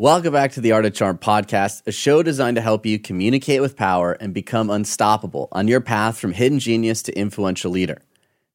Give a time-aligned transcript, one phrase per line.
[0.00, 3.60] Welcome back to the Art of Charm podcast, a show designed to help you communicate
[3.60, 8.00] with power and become unstoppable on your path from hidden genius to influential leader.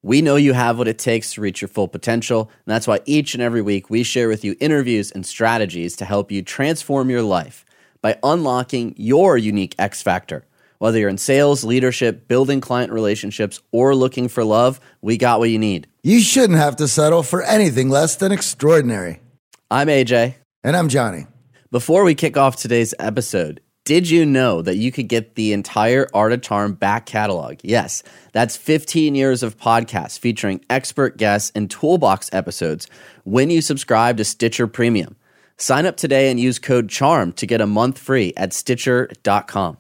[0.02, 3.02] We know you have what it takes to reach your full potential, and that's why
[3.06, 7.12] each and every week we share with you interviews and strategies to help you transform
[7.12, 7.64] your life
[8.02, 10.48] by unlocking your unique X factor.
[10.80, 15.52] Whether you're in sales, leadership, building client relationships, or looking for love, we got what
[15.52, 15.86] you need.
[16.02, 19.22] You shouldn't have to settle for anything less than extraordinary.
[19.70, 20.38] I'm AJ.
[20.64, 21.28] And I'm Johnny.
[21.76, 26.08] Before we kick off today's episode, did you know that you could get the entire
[26.14, 27.58] Art of Charm back catalog?
[27.64, 28.02] Yes,
[28.32, 32.88] that's 15 years of podcasts featuring expert guests and toolbox episodes
[33.26, 35.18] when you subscribe to Stitcher Premium.
[35.58, 39.78] Sign up today and use code CHARM to get a month free at Stitcher.com.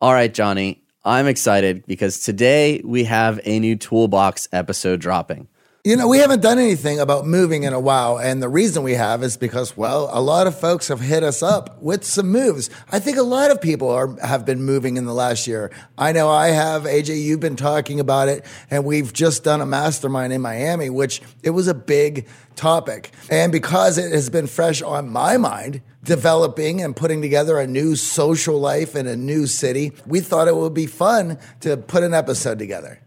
[0.00, 5.48] All right, Johnny, I'm excited because today we have a new toolbox episode dropping.
[5.82, 8.18] You know, we haven't done anything about moving in a while.
[8.18, 11.42] And the reason we have is because, well, a lot of folks have hit us
[11.42, 12.68] up with some moves.
[12.92, 15.70] I think a lot of people are, have been moving in the last year.
[15.96, 16.82] I know I have.
[16.82, 18.44] AJ, you've been talking about it.
[18.70, 23.10] And we've just done a mastermind in Miami, which it was a big topic.
[23.30, 27.96] And because it has been fresh on my mind, developing and putting together a new
[27.96, 32.12] social life in a new city, we thought it would be fun to put an
[32.12, 33.00] episode together.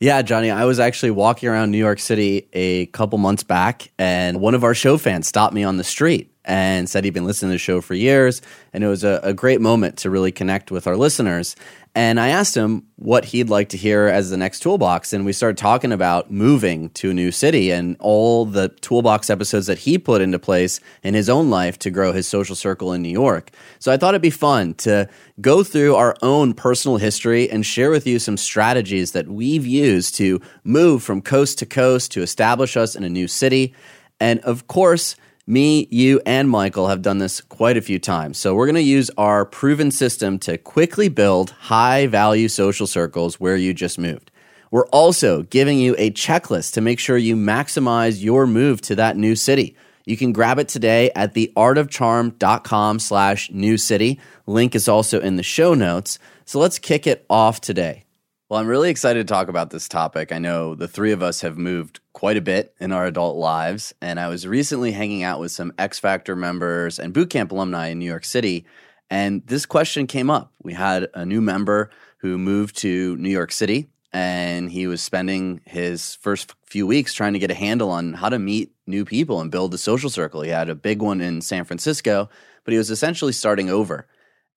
[0.00, 4.40] Yeah, Johnny, I was actually walking around New York City a couple months back, and
[4.40, 7.50] one of our show fans stopped me on the street and said he'd been listening
[7.50, 8.42] to the show for years.
[8.72, 11.54] And it was a, a great moment to really connect with our listeners.
[11.96, 15.12] And I asked him what he'd like to hear as the next toolbox.
[15.12, 19.66] And we started talking about moving to a new city and all the toolbox episodes
[19.66, 23.00] that he put into place in his own life to grow his social circle in
[23.00, 23.52] New York.
[23.78, 25.08] So I thought it'd be fun to
[25.40, 30.16] go through our own personal history and share with you some strategies that we've used
[30.16, 33.72] to move from coast to coast to establish us in a new city.
[34.18, 35.14] And of course,
[35.46, 38.38] me, you, and Michael have done this quite a few times.
[38.38, 43.38] So we're going to use our proven system to quickly build high value social circles
[43.38, 44.30] where you just moved.
[44.70, 49.16] We're also giving you a checklist to make sure you maximize your move to that
[49.16, 49.76] new city.
[50.06, 54.20] You can grab it today at theartofcharm.com slash new city.
[54.46, 56.18] Link is also in the show notes.
[56.44, 58.04] So let's kick it off today.
[58.48, 60.30] Well, I'm really excited to talk about this topic.
[60.30, 63.92] I know the three of us have moved quite a bit in our adult lives,
[64.00, 67.88] and I was recently hanging out with some X Factor members and boot camp alumni
[67.88, 68.64] in New York City,
[69.10, 70.52] and this question came up.
[70.62, 75.60] We had a new member who moved to New York City, and he was spending
[75.66, 79.40] his first few weeks trying to get a handle on how to meet new people
[79.40, 80.40] and build a social circle.
[80.40, 82.30] He had a big one in San Francisco,
[82.64, 84.06] but he was essentially starting over.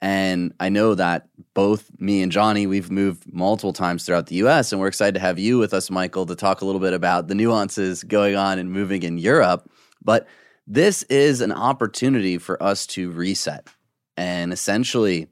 [0.01, 4.71] And I know that both me and Johnny, we've moved multiple times throughout the US,
[4.71, 7.27] and we're excited to have you with us, Michael, to talk a little bit about
[7.27, 9.69] the nuances going on and moving in Europe.
[10.03, 10.27] But
[10.67, 13.67] this is an opportunity for us to reset
[14.15, 15.27] and essentially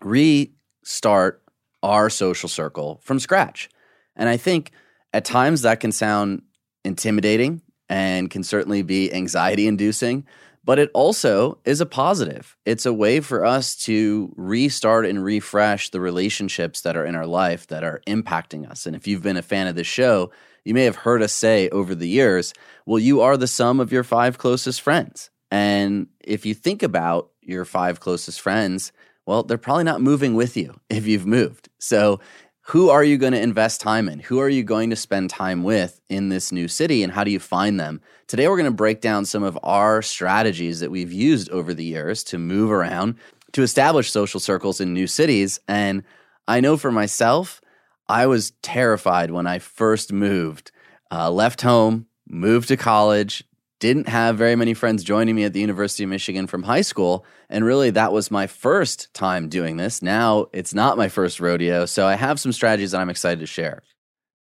[0.00, 1.42] restart
[1.82, 3.68] our social circle from scratch.
[4.14, 4.72] And I think
[5.12, 6.42] at times that can sound
[6.84, 10.26] intimidating and can certainly be anxiety inducing
[10.68, 12.54] but it also is a positive.
[12.66, 17.26] It's a way for us to restart and refresh the relationships that are in our
[17.26, 18.84] life that are impacting us.
[18.84, 20.30] And if you've been a fan of this show,
[20.66, 22.52] you may have heard us say over the years,
[22.84, 25.30] well, you are the sum of your five closest friends.
[25.50, 28.92] And if you think about your five closest friends,
[29.24, 31.70] well, they're probably not moving with you if you've moved.
[31.78, 32.20] So
[32.68, 34.18] who are you going to invest time in?
[34.18, 37.30] Who are you going to spend time with in this new city and how do
[37.30, 38.02] you find them?
[38.26, 41.84] Today, we're going to break down some of our strategies that we've used over the
[41.84, 43.14] years to move around,
[43.52, 45.58] to establish social circles in new cities.
[45.66, 46.02] And
[46.46, 47.62] I know for myself,
[48.06, 50.70] I was terrified when I first moved,
[51.10, 53.44] uh, left home, moved to college,
[53.80, 57.24] didn't have very many friends joining me at the University of Michigan from high school.
[57.48, 60.02] And really, that was my first time doing this.
[60.02, 61.86] Now it's not my first rodeo.
[61.86, 63.82] So I have some strategies that I'm excited to share.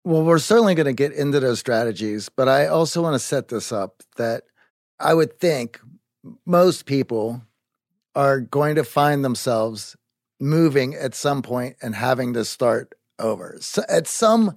[0.04, 3.48] Well, we're certainly going to get into those strategies, but I also want to set
[3.48, 4.44] this up that
[5.00, 5.80] I would think
[6.46, 7.42] most people
[8.14, 9.96] are going to find themselves
[10.40, 14.56] moving at some point and having to start over so at some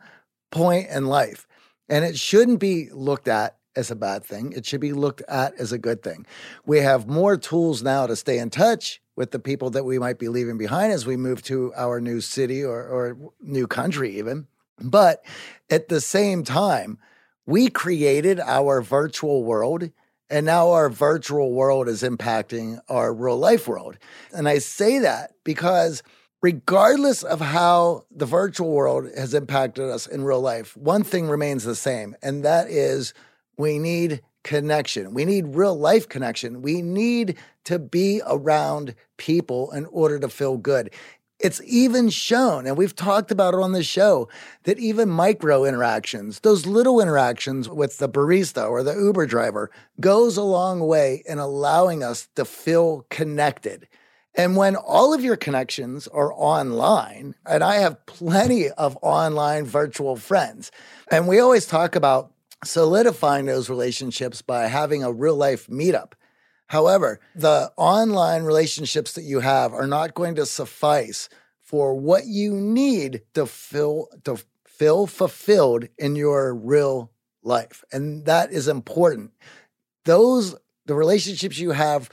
[0.52, 1.48] point in life.
[1.90, 4.52] And it shouldn't be looked at as a bad thing.
[4.52, 6.26] It should be looked at as a good thing.
[6.66, 10.20] We have more tools now to stay in touch with the people that we might
[10.20, 14.48] be leaving behind as we move to our new city or, or new country, even.
[14.80, 15.24] But
[15.70, 16.98] at the same time,
[17.46, 19.92] we created our virtual world.
[20.30, 23.98] And now our virtual world is impacting our real life world.
[24.34, 26.04] And I say that because
[26.42, 31.64] regardless of how the virtual world has impacted us in real life, one thing remains
[31.64, 33.14] the same, and that is
[33.58, 35.14] we need connection.
[35.14, 36.62] We need real life connection.
[36.62, 40.94] We need to be around people in order to feel good.
[41.40, 44.28] It's even shown, and we've talked about it on the show,
[44.64, 49.70] that even micro interactions, those little interactions with the barista or the Uber driver,
[50.00, 53.88] goes a long way in allowing us to feel connected.
[54.34, 60.16] And when all of your connections are online, and I have plenty of online virtual
[60.16, 60.72] friends,
[61.12, 62.32] and we always talk about
[62.64, 66.14] solidifying those relationships by having a real life meetup.
[66.68, 71.30] However, the online relationships that you have are not going to suffice
[71.62, 77.12] for what you need to feel to feel fulfilled in your real
[77.42, 77.84] life.
[77.92, 79.32] And that is important.
[80.06, 80.56] Those
[80.86, 82.10] the relationships you have,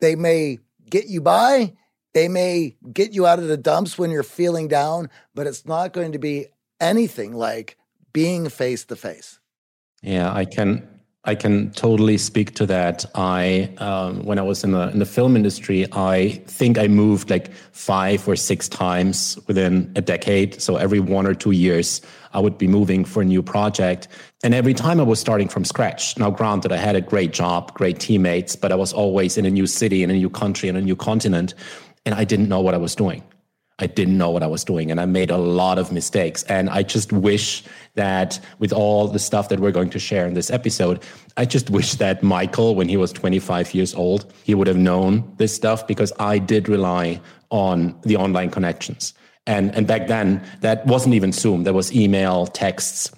[0.00, 0.58] they may
[0.88, 1.74] get you by,
[2.12, 5.92] they may get you out of the dumps when you're feeling down, but it's not
[5.92, 6.46] going to be
[6.80, 7.76] anything like
[8.12, 9.38] being face to face.
[10.06, 10.88] Yeah, I can
[11.24, 13.04] I can totally speak to that.
[13.16, 17.28] I um, when I was in the in the film industry, I think I moved
[17.28, 20.62] like five or six times within a decade.
[20.62, 22.00] So every one or two years,
[22.32, 24.06] I would be moving for a new project,
[24.44, 26.16] and every time I was starting from scratch.
[26.16, 29.50] Now, granted, I had a great job, great teammates, but I was always in a
[29.50, 31.52] new city, in a new country, in a new continent,
[32.04, 33.24] and I didn't know what I was doing.
[33.78, 36.42] I didn't know what I was doing and I made a lot of mistakes.
[36.44, 37.62] And I just wish
[37.94, 41.02] that with all the stuff that we're going to share in this episode,
[41.36, 45.30] I just wish that Michael, when he was 25 years old, he would have known
[45.36, 47.20] this stuff because I did rely
[47.50, 49.12] on the online connections.
[49.46, 51.64] And, and back then, that wasn't even Zoom.
[51.64, 53.12] There was email, texts,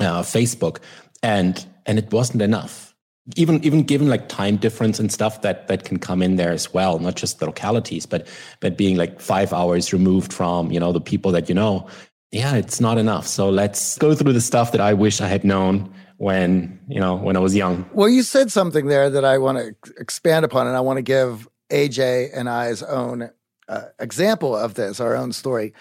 [0.00, 0.78] uh, Facebook,
[1.22, 2.89] and, and it wasn't enough
[3.36, 6.72] even even given like time difference and stuff that that can come in there as
[6.72, 8.26] well not just the localities but
[8.60, 11.86] but being like five hours removed from you know the people that you know
[12.32, 13.26] yeah it's not enough.
[13.26, 17.14] So let's go through the stuff that i wish i had known when you know
[17.14, 17.88] when i was young.
[17.92, 21.02] Well you said something there that i want to expand upon and i want to
[21.02, 23.30] give aj and i's own
[23.68, 25.72] uh, example of this our own story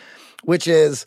[0.43, 1.05] which is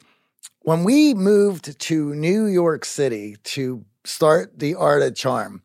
[0.63, 5.63] when we moved to new york city to start the art of charm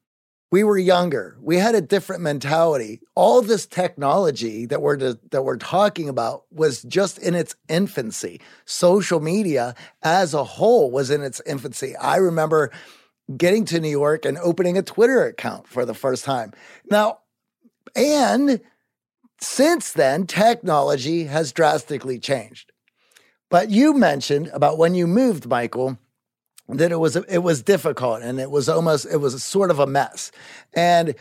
[0.49, 1.37] we were younger.
[1.41, 3.01] We had a different mentality.
[3.15, 8.39] All this technology that we're that we're talking about was just in its infancy.
[8.65, 11.95] Social media as a whole was in its infancy.
[11.97, 12.71] I remember
[13.35, 16.53] getting to New York and opening a Twitter account for the first time.
[16.89, 17.19] Now,
[17.95, 18.61] and
[19.41, 22.71] since then, technology has drastically changed.
[23.49, 25.97] But you mentioned about when you moved, Michael,
[26.69, 29.87] that it was it was difficult and it was almost it was sort of a
[29.87, 30.31] mess
[30.73, 31.15] and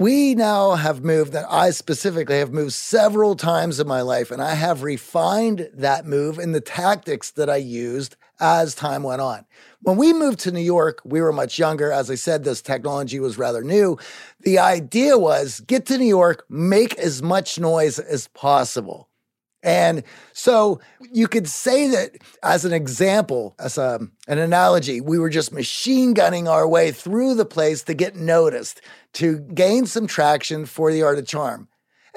[0.00, 4.40] we now have moved that I specifically have moved several times in my life and
[4.40, 9.44] I have refined that move and the tactics that I used as time went on.
[9.82, 11.90] When we moved to New York, we were much younger.
[11.90, 13.98] As I said, this technology was rather new.
[14.42, 19.07] The idea was get to New York, make as much noise as possible.
[19.68, 20.80] And so
[21.12, 26.14] you could say that as an example, as a, an analogy, we were just machine
[26.14, 28.80] gunning our way through the place to get noticed,
[29.12, 31.68] to gain some traction for the art of charm.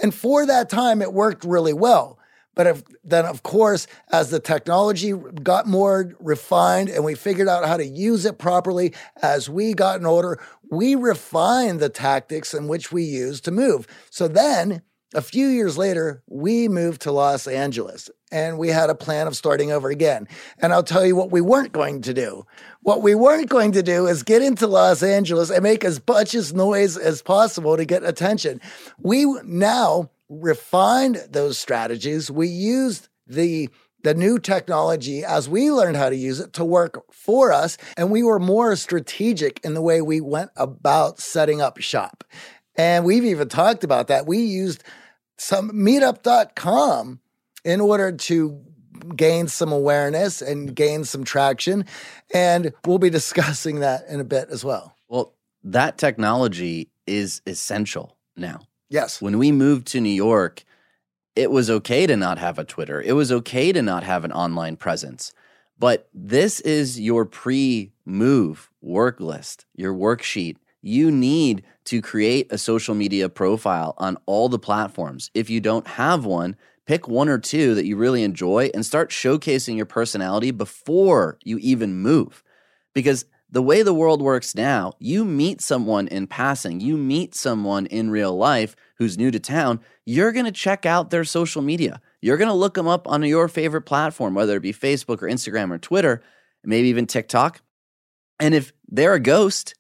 [0.01, 2.17] And for that time, it worked really well.
[2.55, 7.67] But if, then, of course, as the technology got more refined and we figured out
[7.67, 10.39] how to use it properly, as we got an order,
[10.69, 13.87] we refined the tactics in which we used to move.
[14.09, 18.95] So then a few years later, we moved to Los Angeles and we had a
[18.95, 20.27] plan of starting over again.
[20.59, 22.45] And I'll tell you what we weren't going to do.
[22.81, 26.33] What we weren't going to do is get into Los Angeles and make as much
[26.33, 28.61] as noise as possible to get attention.
[28.99, 32.31] We now refined those strategies.
[32.31, 33.69] We used the
[34.03, 37.77] the new technology as we learned how to use it to work for us.
[37.95, 42.23] And we were more strategic in the way we went about setting up shop.
[42.75, 44.25] And we've even talked about that.
[44.25, 44.83] We used
[45.41, 47.19] some meetup.com
[47.65, 48.61] in order to
[49.15, 51.85] gain some awareness and gain some traction.
[52.33, 54.95] And we'll be discussing that in a bit as well.
[55.09, 55.33] Well,
[55.63, 58.61] that technology is essential now.
[58.89, 59.21] Yes.
[59.21, 60.63] When we moved to New York,
[61.35, 63.01] it was okay to not have a Twitter.
[63.01, 65.33] It was okay to not have an online presence.
[65.79, 70.57] But this is your pre move work list, your worksheet.
[70.81, 75.29] You need to create a social media profile on all the platforms.
[75.33, 79.11] If you don't have one, pick one or two that you really enjoy and start
[79.11, 82.43] showcasing your personality before you even move.
[82.93, 87.85] Because the way the world works now, you meet someone in passing, you meet someone
[87.85, 92.01] in real life who's new to town, you're going to check out their social media.
[92.21, 95.27] You're going to look them up on your favorite platform, whether it be Facebook or
[95.27, 96.23] Instagram or Twitter,
[96.63, 97.61] maybe even TikTok.
[98.39, 99.75] And if they're a ghost,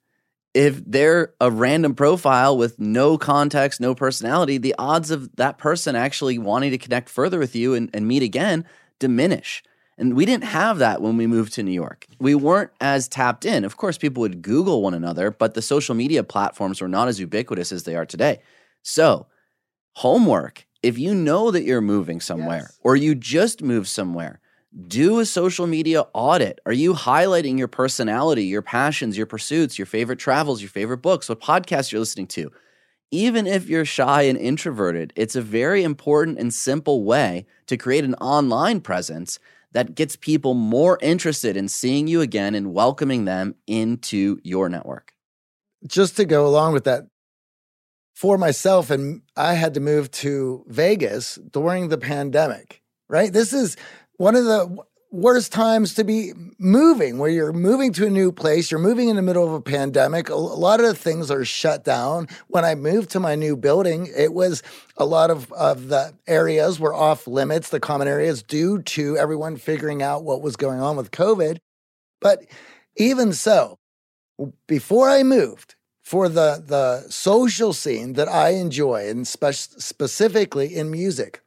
[0.53, 5.95] if they're a random profile with no context, no personality, the odds of that person
[5.95, 8.65] actually wanting to connect further with you and, and meet again
[8.99, 9.63] diminish.
[9.97, 12.07] And we didn't have that when we moved to New York.
[12.19, 13.63] We weren't as tapped in.
[13.65, 17.19] Of course, people would Google one another, but the social media platforms were not as
[17.19, 18.39] ubiquitous as they are today.
[18.83, 19.27] So,
[19.93, 22.79] homework if you know that you're moving somewhere yes.
[22.83, 24.39] or you just moved somewhere,
[24.87, 26.59] do a social media audit.
[26.65, 31.27] Are you highlighting your personality, your passions, your pursuits, your favorite travels, your favorite books,
[31.27, 32.51] what podcasts you're listening to?
[33.11, 38.05] Even if you're shy and introverted, it's a very important and simple way to create
[38.05, 39.39] an online presence
[39.73, 45.13] that gets people more interested in seeing you again and welcoming them into your network.
[45.85, 47.07] Just to go along with that,
[48.13, 53.33] for myself, and I had to move to Vegas during the pandemic, right?
[53.33, 53.77] This is
[54.21, 54.77] one of the
[55.09, 59.15] worst times to be moving, where you're moving to a new place, you're moving in
[59.15, 60.29] the middle of a pandemic.
[60.29, 62.27] A lot of things are shut down.
[62.47, 64.61] When I moved to my new building, it was
[64.95, 69.57] a lot of, of the areas were off limits, the common areas, due to everyone
[69.57, 71.57] figuring out what was going on with COVID.
[72.21, 72.45] But
[72.97, 73.79] even so,
[74.67, 75.73] before I moved,
[76.03, 81.40] for the the social scene that I enjoy, and spe- specifically in music,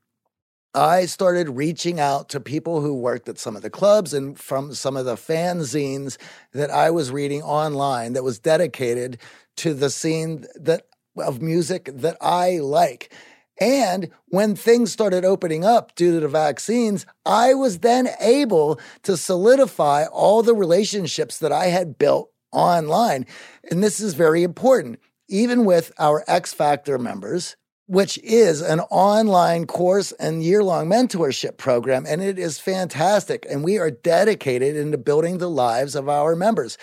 [0.74, 4.74] I started reaching out to people who worked at some of the clubs and from
[4.74, 6.16] some of the fanzines
[6.52, 9.18] that I was reading online that was dedicated
[9.58, 13.12] to the scene that of music that I like.
[13.60, 19.16] And when things started opening up due to the vaccines, I was then able to
[19.16, 23.26] solidify all the relationships that I had built online.
[23.70, 24.98] And this is very important.
[25.28, 31.56] Even with our X Factor members, which is an online course and year long mentorship
[31.56, 32.06] program.
[32.06, 33.46] And it is fantastic.
[33.48, 36.78] And we are dedicated into building the lives of our members.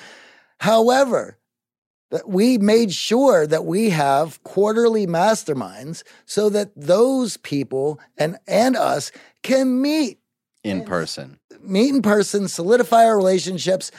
[0.60, 1.40] However,
[2.12, 8.76] that we made sure that we have quarterly masterminds so that those people and, and
[8.76, 9.12] us
[9.44, 10.20] can meet
[10.64, 13.92] in person, meet in person, solidify our relationships,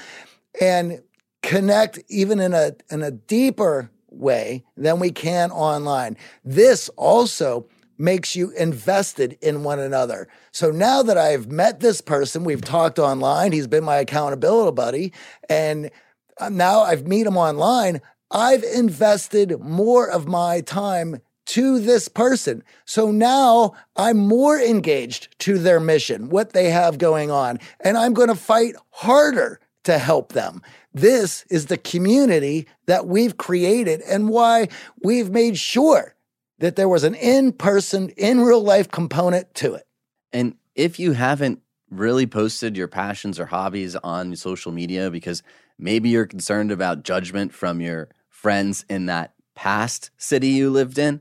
[0.60, 1.02] and
[1.42, 6.16] connect even in a, in a deeper way than we can online.
[6.44, 7.66] This also
[7.98, 10.28] makes you invested in one another.
[10.50, 15.12] So now that I've met this person, we've talked online, he's been my accountability buddy,
[15.48, 15.90] and
[16.38, 18.00] uh, now I've met him online,
[18.30, 22.62] I've invested more of my time to this person.
[22.86, 28.14] So now I'm more engaged to their mission, what they have going on, and I'm
[28.14, 30.62] going to fight harder to help them.
[30.94, 34.68] This is the community that we've created and why
[35.02, 36.14] we've made sure
[36.58, 39.86] that there was an in person, in real life component to it.
[40.32, 45.42] And if you haven't really posted your passions or hobbies on social media because
[45.78, 51.20] maybe you're concerned about judgment from your friends in that past city you lived in,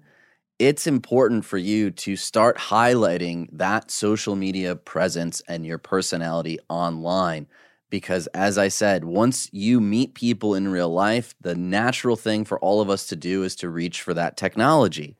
[0.59, 7.47] it's important for you to start highlighting that social media presence and your personality online
[7.91, 12.57] because as I said, once you meet people in real life, the natural thing for
[12.59, 15.17] all of us to do is to reach for that technology.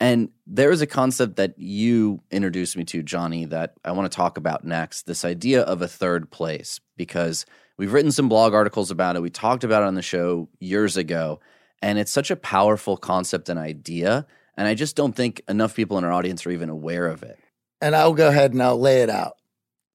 [0.00, 4.14] And there is a concept that you introduced me to, Johnny, that I want to
[4.14, 7.46] talk about next this idea of a third place, because
[7.78, 9.22] we've written some blog articles about it.
[9.22, 11.40] We talked about it on the show years ago.
[11.80, 14.26] And it's such a powerful concept and idea.
[14.56, 17.38] And I just don't think enough people in our audience are even aware of it.
[17.80, 19.34] And I'll go ahead and I'll lay it out.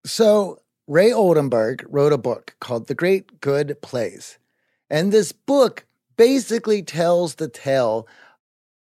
[0.06, 4.39] So, Ray Oldenburg wrote a book called The Great Good Place.
[4.89, 5.86] And this book
[6.17, 8.08] basically tells the tale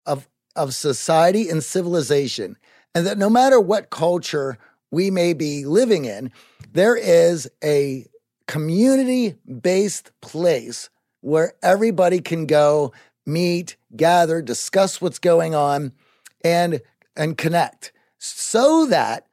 [0.05, 2.57] of, of society and civilization,
[2.93, 4.59] and that no matter what culture
[4.91, 6.33] we may be living in,
[6.73, 8.09] there is a
[8.49, 10.91] community based place
[11.21, 12.93] where everybody can go
[13.25, 15.93] meet, gather, discuss what's going on
[16.43, 16.83] and
[17.15, 19.29] and connect so that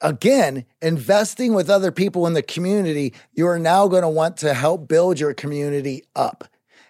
[0.00, 4.54] again, investing with other people in the community, you are now going to want to
[4.54, 6.44] help build your community up.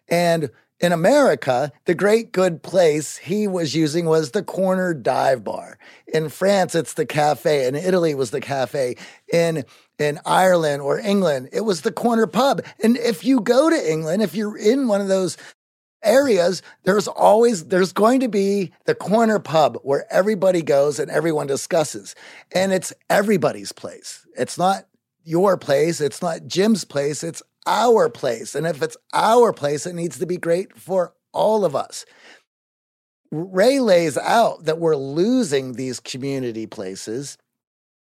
[0.09, 0.51] And
[0.81, 5.79] in America, the great good place he was using was the corner dive bar.
[6.07, 7.67] In France, it's the cafe.
[7.67, 8.97] In Italy, it was the cafe.
[9.33, 9.65] In
[9.99, 12.63] in Ireland or England, it was the corner pub.
[12.83, 15.37] And if you go to England, if you're in one of those
[16.03, 21.47] areas, there's always there's going to be the corner pub where everybody goes and everyone
[21.47, 22.15] discusses.
[22.53, 24.27] And it's everybody's place.
[24.37, 24.87] It's not
[25.25, 28.55] your place, it's not Jim's place, it's our place.
[28.55, 32.05] And if it's our place, it needs to be great for all of us.
[33.31, 37.39] Ray lays out that we're losing these community places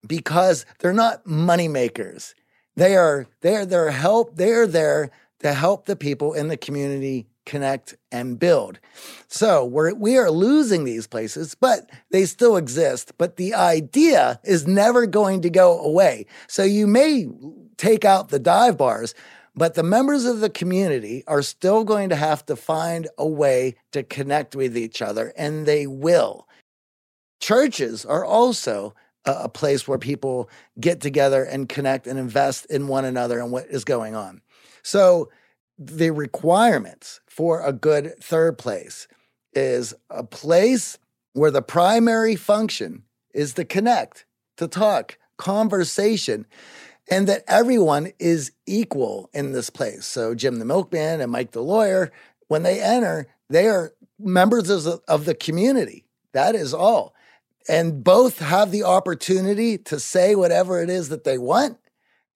[0.07, 2.35] because they're not money makers.
[2.75, 7.97] They are they're their help, they're there to help the people in the community connect
[8.11, 8.79] and build.
[9.29, 13.13] So we're we are losing these places, but they still exist.
[13.19, 16.27] But the idea is never going to go away.
[16.47, 17.29] So you may
[17.77, 19.15] take out the dive bars,
[19.55, 23.75] but the members of the community are still going to have to find a way
[23.93, 26.49] to connect with each other, and they will.
[27.41, 28.95] Churches are also
[29.25, 30.49] a, place where people
[30.81, 34.41] get together and connect and invest in one another and what is going on.
[34.83, 35.31] So,
[35.87, 39.09] the requirements for a good third place
[39.55, 40.99] is a place
[41.33, 46.47] where the primary function is to connect, to talk, conversation
[47.11, 50.07] and that everyone is equal in this place.
[50.07, 52.13] So Jim the milkman and Mike the lawyer,
[52.49, 56.07] when they enter, they are members of, the community.
[56.33, 57.15] That is all.
[57.69, 61.79] And both have the opportunity to say whatever it is that they want.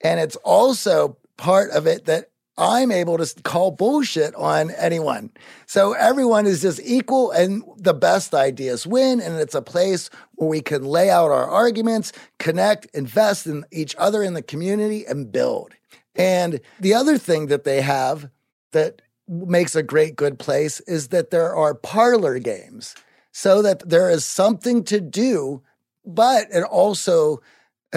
[0.00, 5.30] And it's also part of it that I'm able to call bullshit on anyone.
[5.66, 9.20] So everyone is just equal and the best ideas win.
[9.20, 13.94] And it's a place where we can lay out our arguments, connect, invest in each
[13.98, 15.74] other in the community and build.
[16.14, 18.30] And the other thing that they have
[18.72, 22.94] that makes a great good place is that there are parlor games
[23.32, 25.62] so that there is something to do,
[26.06, 27.42] but it also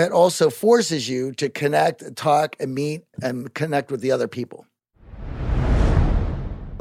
[0.02, 4.66] it also forces you to connect, talk, and meet and connect with the other people.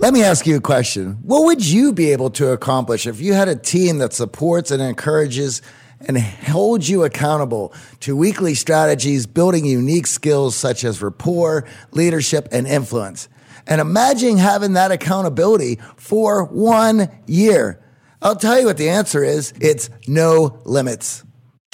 [0.01, 1.19] Let me ask you a question.
[1.23, 4.81] What would you be able to accomplish if you had a team that supports and
[4.81, 5.61] encourages
[6.01, 12.69] and holds you accountable to weekly strategies, building unique skills such as rapport, leadership, and
[12.69, 13.29] influence?
[13.67, 17.83] And imagine having that accountability for one year.
[18.23, 21.25] I'll tell you what the answer is it's no limits.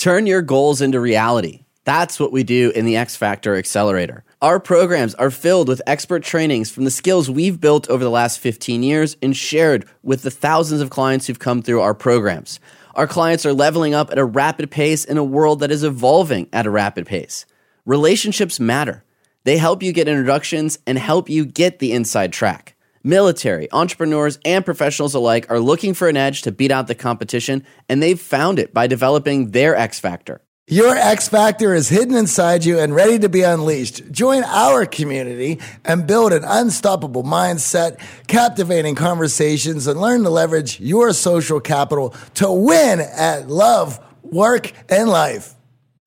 [0.04, 1.64] Turn your goals into reality.
[1.84, 4.22] That's what we do in the X Factor Accelerator.
[4.42, 8.38] Our programs are filled with expert trainings from the skills we've built over the last
[8.38, 12.60] 15 years and shared with the thousands of clients who've come through our programs.
[12.94, 16.50] Our clients are leveling up at a rapid pace in a world that is evolving
[16.52, 17.46] at a rapid pace.
[17.86, 19.04] Relationships matter.
[19.44, 22.73] They help you get introductions and help you get the inside track.
[23.06, 27.62] Military, entrepreneurs, and professionals alike are looking for an edge to beat out the competition,
[27.86, 30.40] and they've found it by developing their X Factor.
[30.66, 34.10] Your X Factor is hidden inside you and ready to be unleashed.
[34.10, 41.12] Join our community and build an unstoppable mindset, captivating conversations, and learn to leverage your
[41.12, 45.54] social capital to win at love, work, and life.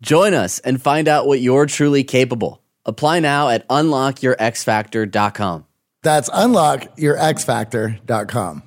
[0.02, 2.64] Join us and find out what you're truly capable.
[2.86, 5.67] Apply now at unlockyourxfactor.com.
[6.08, 8.64] That's unlockyourxfactor.com.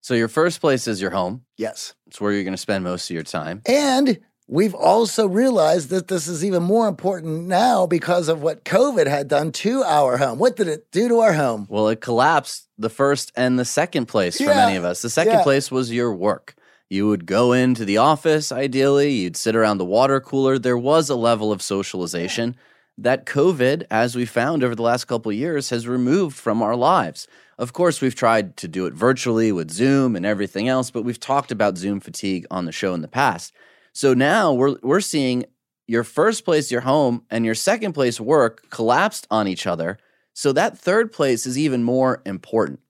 [0.00, 1.42] So your first place is your home.
[1.56, 1.96] Yes.
[2.06, 3.62] It's where you're going to spend most of your time.
[3.66, 9.08] And we've also realized that this is even more important now because of what COVID
[9.08, 10.38] had done to our home.
[10.38, 11.66] What did it do to our home?
[11.68, 15.02] Well, it collapsed the first and the second place for many of us.
[15.02, 15.42] The second yeah.
[15.42, 16.54] place was your work.
[16.88, 20.60] You would go into the office, ideally, you'd sit around the water cooler.
[20.60, 22.54] There was a level of socialization.
[22.56, 22.62] Yeah
[23.00, 27.26] that COVID, as we found over the last couple years, has removed from our lives.
[27.58, 31.20] Of course, we've tried to do it virtually with Zoom and everything else, but we've
[31.20, 33.52] talked about Zoom fatigue on the show in the past.
[33.92, 35.46] So now we're we're seeing
[35.86, 39.98] your first place, your home, and your second place, work, collapsed on each other.
[40.34, 42.80] So that third place is even more important.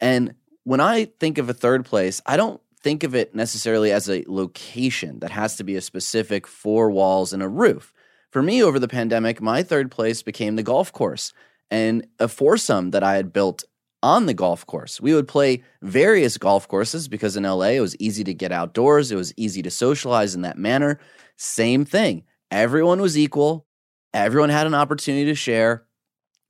[0.00, 0.34] And
[0.64, 4.24] when I think of a third place, I don't think of it necessarily as a
[4.26, 7.92] location that has to be a specific four walls and a roof.
[8.32, 11.32] For me, over the pandemic, my third place became the golf course
[11.70, 13.64] and a foursome that I had built
[14.02, 15.00] on the golf course.
[15.00, 19.12] We would play various golf courses because in LA it was easy to get outdoors,
[19.12, 20.98] it was easy to socialize in that manner.
[21.38, 22.22] same thing.
[22.50, 23.66] Everyone was equal,
[24.14, 25.84] everyone had an opportunity to share.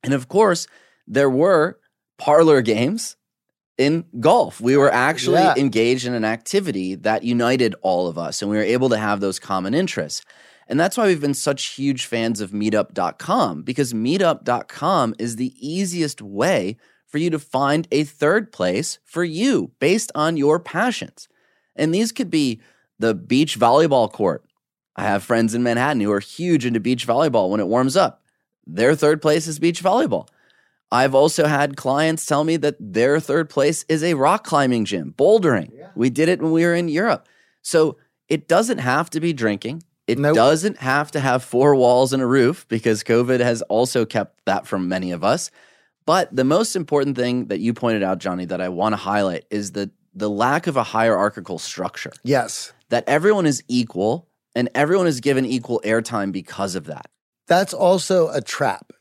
[0.03, 0.67] And of course,
[1.07, 1.79] there were
[2.19, 3.15] parlor games
[3.77, 4.61] in golf.
[4.61, 5.55] We were actually Yeah.
[5.57, 9.19] engaged in an activity that united all of us, and we were able to have
[9.19, 10.21] those common interests.
[10.73, 16.19] And that's why we've been such huge fans of meetup.com because meetup.com is the easiest
[16.19, 21.27] way for you to find a third place for you based on your passions.
[21.75, 22.59] And these could be
[22.97, 24.45] the beach volleyball court.
[24.95, 28.23] I have friends in Manhattan who are huge into beach volleyball when it warms up.
[28.65, 30.27] Their third place is beach volleyball.
[30.91, 35.13] I've also had clients tell me that their third place is a rock climbing gym,
[35.15, 35.69] bouldering.
[35.93, 37.27] We did it when we were in Europe.
[37.61, 39.83] So it doesn't have to be drinking.
[40.07, 40.35] It Nope.
[40.35, 44.67] doesn't have to have four walls and a roof because COVID has also kept that
[44.67, 45.49] from many of us.
[46.05, 49.45] But the most important thing that you pointed out, Johnny, that I want to highlight
[49.49, 52.11] is the the lack of a hierarchical structure.
[52.23, 52.71] Yes.
[52.89, 57.07] That everyone is equal and everyone is given equal airtime because of that.
[57.47, 58.93] That's also a trap.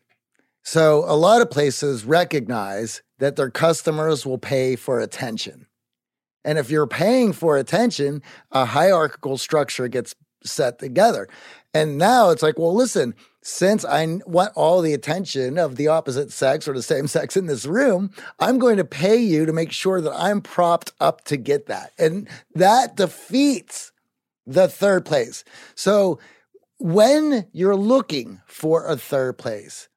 [0.63, 5.67] So, a lot of places recognize that their customers will pay for attention.
[6.45, 11.29] And if you're paying for attention, a hierarchical structure gets set together.
[11.75, 16.31] And now it's like, well, listen, since I want all the attention of the opposite
[16.31, 19.73] sex or the same sex in this room, I'm going to pay you to make
[19.73, 21.93] sure that I'm propped up to get that.
[21.99, 23.93] And that defeats
[24.47, 25.45] the third place.
[25.75, 26.19] So,
[26.79, 29.89] when you're looking for a third place,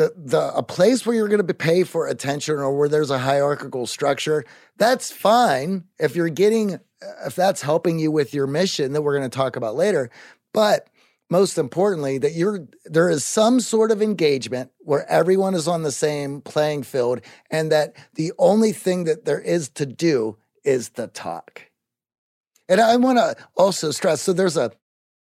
[0.00, 3.18] the the a place where you're going to pay for attention or where there's a
[3.18, 4.44] hierarchical structure,
[4.78, 6.78] that's fine if you're getting uh,
[7.26, 10.10] if that's helping you with your mission that we're going to talk about later.
[10.54, 10.88] But
[11.28, 15.92] most importantly, that you're there is some sort of engagement where everyone is on the
[15.92, 21.08] same playing field, and that the only thing that there is to do is the
[21.08, 21.70] talk.
[22.70, 24.72] And I want to also stress so there's a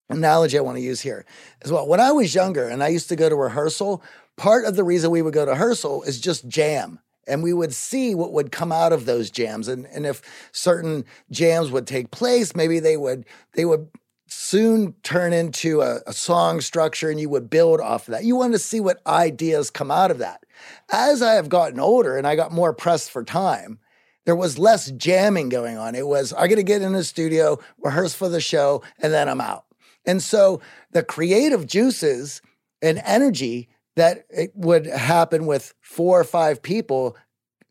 [0.09, 1.25] analogy I want to use here
[1.61, 1.87] as well.
[1.87, 4.03] When I was younger and I used to go to rehearsal,
[4.39, 6.99] part of the reason we would go to rehearsal is just jam.
[7.27, 9.67] And we would see what would come out of those jams.
[9.67, 10.21] And, and if
[10.51, 13.89] certain jams would take place, maybe they would they would
[14.25, 18.23] soon turn into a, a song structure and you would build off of that.
[18.23, 20.43] You want to see what ideas come out of that.
[20.91, 23.79] As I have gotten older and I got more pressed for time,
[24.25, 25.95] there was less jamming going on.
[25.95, 29.27] It was, I got to get in the studio, rehearse for the show, and then
[29.27, 29.65] I'm out.
[30.05, 32.41] And so the creative juices
[32.81, 37.17] and energy that it would happen with four or five people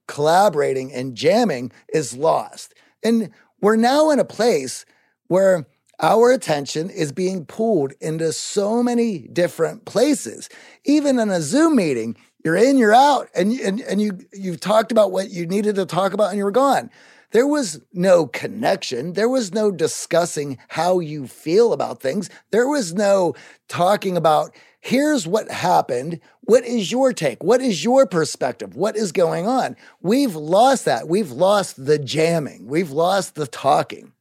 [0.07, 2.75] collaborating and jamming is lost.
[3.03, 4.85] And we're now in a place
[5.29, 5.67] where
[6.01, 10.49] our attention is being pulled into so many different places.
[10.85, 14.93] Even in a Zoom meeting, you're in, you're out, and, and, and you, you've talked
[14.93, 16.91] about what you needed to talk about and you were gone.
[17.33, 19.13] There was no connection.
[19.13, 22.31] There was no discussing how you feel about things.
[22.53, 23.35] There was no
[23.69, 26.21] talking about, here's what happened.
[26.43, 27.43] What is your take?
[27.43, 28.77] What is your perspective?
[28.77, 29.77] What is going on?
[30.01, 31.09] We've lost that.
[31.09, 32.67] We've lost the jamming.
[32.67, 34.13] We've lost the talking.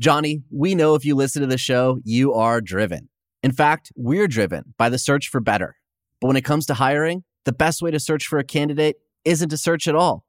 [0.00, 3.08] Johnny, we know if you listen to the show, you are driven.
[3.42, 5.76] In fact, we're driven by the search for better.
[6.20, 9.48] But when it comes to hiring, the best way to search for a candidate isn't
[9.50, 10.24] to search at all.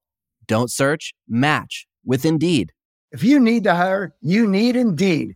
[0.47, 2.73] Don't search, match with Indeed.
[3.11, 5.35] If you need to hire, you need Indeed.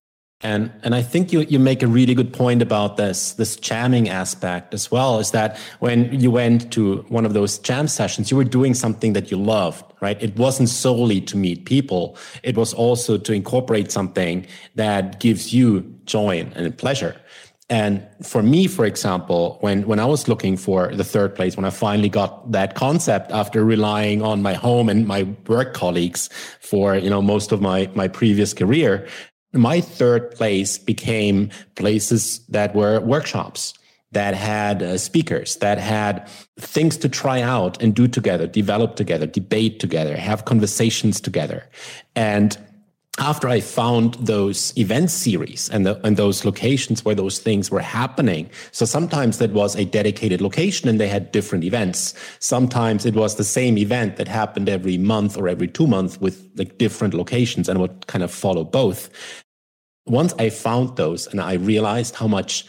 [0.43, 4.09] And and I think you you make a really good point about this this jamming
[4.09, 5.19] aspect as well.
[5.19, 9.13] Is that when you went to one of those jam sessions, you were doing something
[9.13, 10.21] that you loved, right?
[10.21, 12.17] It wasn't solely to meet people.
[12.43, 17.15] It was also to incorporate something that gives you joy and pleasure.
[17.71, 21.63] And for me, for example, when, when I was looking for the third place, when
[21.63, 26.27] I finally got that concept after relying on my home and my work colleagues
[26.59, 29.07] for, you know, most of my, my previous career,
[29.53, 33.73] my third place became places that were workshops
[34.11, 36.27] that had uh, speakers, that had
[36.59, 41.65] things to try out and do together, develop together, debate together, have conversations together.
[42.15, 42.57] And
[43.21, 47.79] after I found those event series and, the, and those locations where those things were
[47.79, 52.15] happening, so sometimes that was a dedicated location and they had different events.
[52.39, 56.49] Sometimes it was the same event that happened every month or every two months with
[56.55, 59.11] like different locations and would kind of follow both.
[60.07, 62.65] Once I found those and I realized how much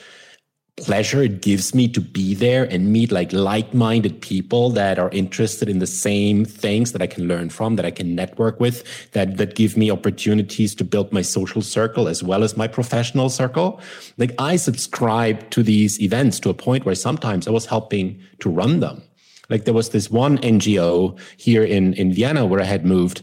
[0.78, 5.68] pleasure it gives me to be there and meet like like-minded people that are interested
[5.68, 8.82] in the same things that I can learn from, that I can network with,
[9.12, 13.28] that that give me opportunities to build my social circle as well as my professional
[13.28, 13.80] circle.
[14.16, 18.48] Like I subscribe to these events to a point where sometimes I was helping to
[18.48, 19.02] run them.
[19.50, 23.22] Like there was this one NGO here in, in Vienna where I had moved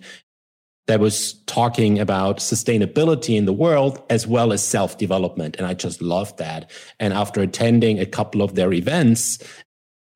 [0.89, 5.56] that was talking about sustainability in the world as well as self development.
[5.58, 6.71] And I just loved that.
[6.99, 9.38] And after attending a couple of their events,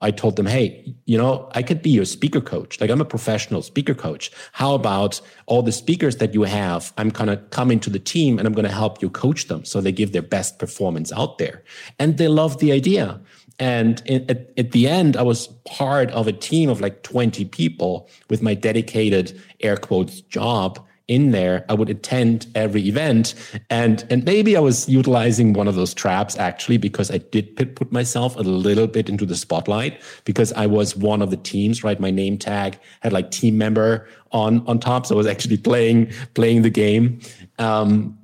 [0.01, 2.81] I told them, Hey, you know, I could be your speaker coach.
[2.81, 4.31] Like I'm a professional speaker coach.
[4.51, 6.91] How about all the speakers that you have?
[6.97, 9.65] I'm going to come into the team and I'm going to help you coach them
[9.65, 11.63] so they give their best performance out there.
[11.99, 13.21] And they loved the idea.
[13.63, 17.45] And in, at, at the end, I was part of a team of like 20
[17.45, 21.63] people with my dedicated air quotes job in there.
[21.69, 23.35] I would attend every event.
[23.69, 27.89] And, and maybe I was utilizing one of those traps actually, because I did put
[27.89, 32.01] myself a little bit into the spotlight because I was one of the teams, right?
[32.01, 35.05] My name tag had like team member on, on top.
[35.05, 37.21] So I was actually playing, playing the game.
[37.59, 38.19] Um,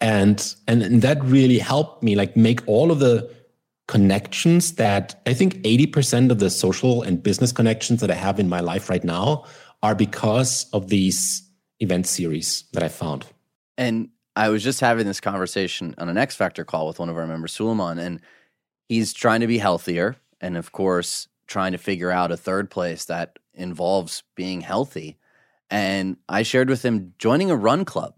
[0.00, 3.34] and, and, and that really helped me like make all of the,
[3.88, 8.48] connections that I think 80% of the social and business connections that I have in
[8.48, 9.44] my life right now
[9.82, 11.48] are because of these
[11.80, 13.26] event series that I found.
[13.78, 17.16] And I was just having this conversation on an X Factor call with one of
[17.16, 18.20] our members, Suleiman, and
[18.88, 20.16] he's trying to be healthier.
[20.40, 25.16] And of course, trying to figure out a third place that involves being healthy.
[25.70, 28.14] And I shared with him joining a run club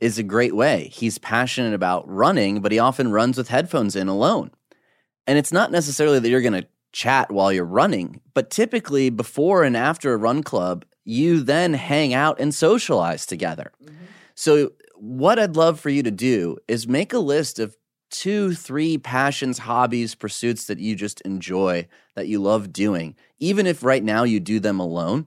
[0.00, 0.90] is a great way.
[0.92, 4.50] He's passionate about running, but he often runs with headphones in alone.
[5.28, 9.62] And it's not necessarily that you're going to chat while you're running, but typically before
[9.62, 13.70] and after a run club, you then hang out and socialize together.
[13.84, 14.04] Mm-hmm.
[14.34, 17.76] So, what I'd love for you to do is make a list of
[18.10, 21.86] two, three passions, hobbies, pursuits that you just enjoy,
[22.16, 25.26] that you love doing, even if right now you do them alone.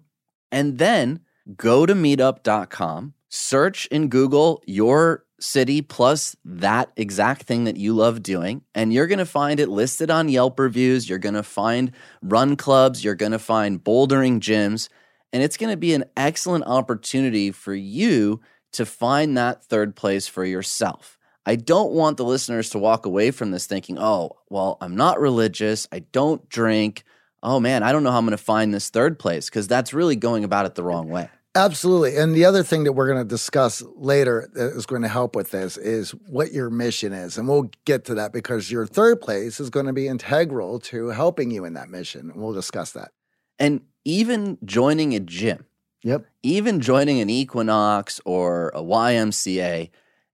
[0.52, 1.22] And then
[1.56, 8.23] go to meetup.com, search in Google your city plus that exact thing that you love
[8.23, 8.62] doing.
[8.75, 11.10] And you're going to find it listed on Yelp reviews.
[11.10, 13.04] You're going to find run clubs.
[13.04, 14.89] You're going to find bouldering gyms.
[15.34, 18.41] And it's going to be an excellent opportunity for you
[18.73, 21.17] to find that third place for yourself.
[21.45, 25.19] I don't want the listeners to walk away from this thinking, oh, well, I'm not
[25.19, 25.88] religious.
[25.91, 27.04] I don't drink.
[27.41, 29.93] Oh man, I don't know how I'm going to find this third place because that's
[29.93, 31.30] really going about it the wrong way.
[31.54, 32.16] Absolutely.
[32.16, 35.36] And the other thing that we're going to discuss later that is going to help
[35.36, 37.38] with this is what your mission is.
[37.38, 41.08] And we'll get to that because your third place is going to be integral to
[41.10, 42.30] helping you in that mission.
[42.32, 43.12] And we'll discuss that.
[43.60, 45.66] And even joining a gym,
[46.04, 46.26] Yep.
[46.42, 49.90] even joining an Equinox or a YMCA,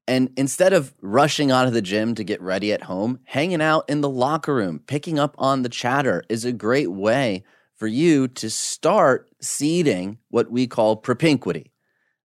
[0.07, 3.89] and instead of rushing out of the gym to get ready at home, hanging out
[3.89, 7.43] in the locker room, picking up on the chatter is a great way
[7.77, 11.71] for you to start seeding what we call propinquity.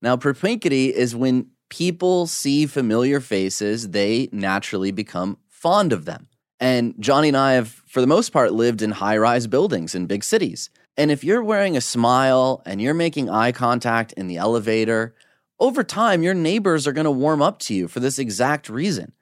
[0.01, 6.29] Now, propinquity is when people see familiar faces, they naturally become fond of them.
[6.59, 10.07] And Johnny and I have, for the most part, lived in high rise buildings in
[10.07, 10.71] big cities.
[10.97, 15.15] And if you're wearing a smile and you're making eye contact in the elevator,
[15.59, 19.12] over time, your neighbors are going to warm up to you for this exact reason.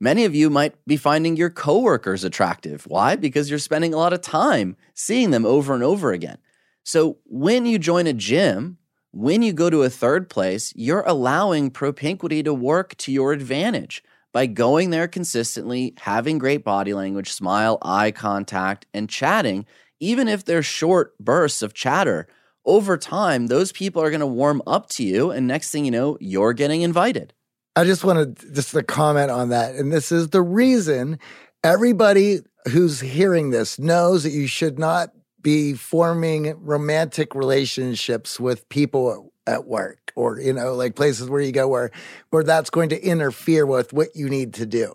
[0.00, 2.84] Many of you might be finding your coworkers attractive.
[2.86, 3.16] Why?
[3.16, 6.38] Because you're spending a lot of time seeing them over and over again.
[6.84, 8.78] So when you join a gym,
[9.10, 14.02] when you go to a third place, you're allowing propinquity to work to your advantage
[14.32, 19.66] by going there consistently, having great body language, smile, eye contact, and chatting,
[19.98, 22.28] even if they're short bursts of chatter
[22.64, 25.30] over time, those people are going to warm up to you.
[25.30, 27.32] And next thing you know, you're getting invited.
[27.78, 29.76] I just want to just to comment on that.
[29.76, 31.20] And this is the reason
[31.62, 32.40] everybody
[32.72, 35.12] who's hearing this knows that you should not
[35.42, 41.52] be forming romantic relationships with people at work or you know like places where you
[41.52, 41.92] go where
[42.30, 44.92] where that's going to interfere with what you need to do.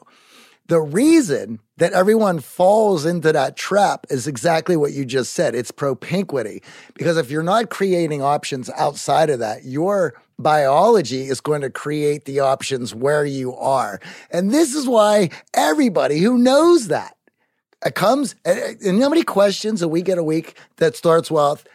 [0.67, 5.55] The reason that everyone falls into that trap is exactly what you just said.
[5.55, 6.61] It's propinquity.
[6.95, 12.25] Because if you're not creating options outside of that, your biology is going to create
[12.25, 13.99] the options where you are.
[14.29, 17.15] And this is why everybody who knows that
[17.85, 20.55] uh, comes, uh, uh, and you know how many questions that we get a week
[20.77, 21.65] that starts with,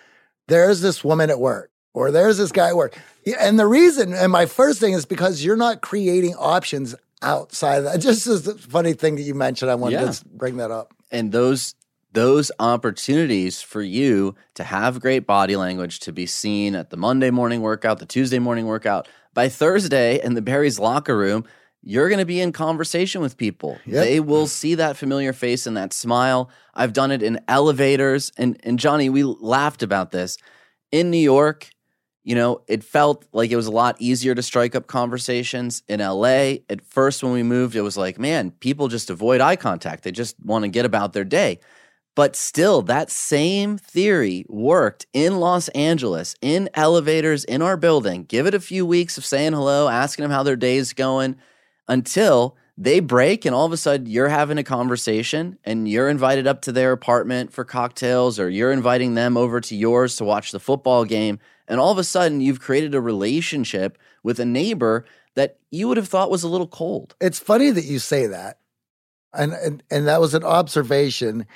[0.46, 2.96] there's this woman at work or there's this guy at work.
[3.40, 7.84] And the reason, and my first thing is because you're not creating options outside of
[7.84, 7.98] that.
[8.00, 10.10] Just as a funny thing that you mentioned, I wanted Yeah.
[10.12, 10.94] to bring that up.
[11.10, 11.74] and those
[12.12, 17.30] those opportunities for you to have great body language to be seen at the Monday
[17.30, 21.44] morning workout, the Tuesday morning workout, by Thursday in the Barry's locker room,
[21.82, 23.78] you're going to be in conversation with people.
[23.86, 24.04] Yep.
[24.04, 26.50] They will see that familiar face and that smile.
[26.74, 30.38] I've done it in elevators and and Johnny, we laughed about this.
[30.90, 31.70] In New York,
[32.24, 36.00] you know, it felt like it was a lot easier to strike up conversations in
[36.00, 36.56] LA.
[36.68, 40.02] At first, when we moved, it was like, man, people just avoid eye contact.
[40.02, 41.60] They just want to get about their day.
[42.18, 48.24] But still, that same theory worked in Los Angeles, in elevators, in our building.
[48.24, 51.36] Give it a few weeks of saying hello, asking them how their day's going
[51.86, 56.48] until they break and all of a sudden you're having a conversation and you're invited
[56.48, 60.50] up to their apartment for cocktails or you're inviting them over to yours to watch
[60.50, 65.04] the football game and all of a sudden you've created a relationship with a neighbor
[65.36, 67.14] that you would have thought was a little cold.
[67.20, 68.58] It's funny that you say that.
[69.32, 71.46] And, and and that was an observation.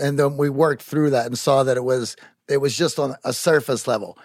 [0.00, 2.16] And then we worked through that and saw that it was
[2.48, 4.18] it was just on a surface level.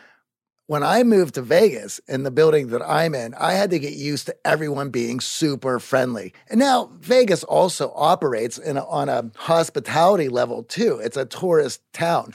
[0.68, 3.94] When I moved to Vegas in the building that I'm in, I had to get
[3.94, 6.34] used to everyone being super friendly.
[6.50, 11.00] And now Vegas also operates in a, on a hospitality level too.
[11.04, 12.34] It's a tourist town.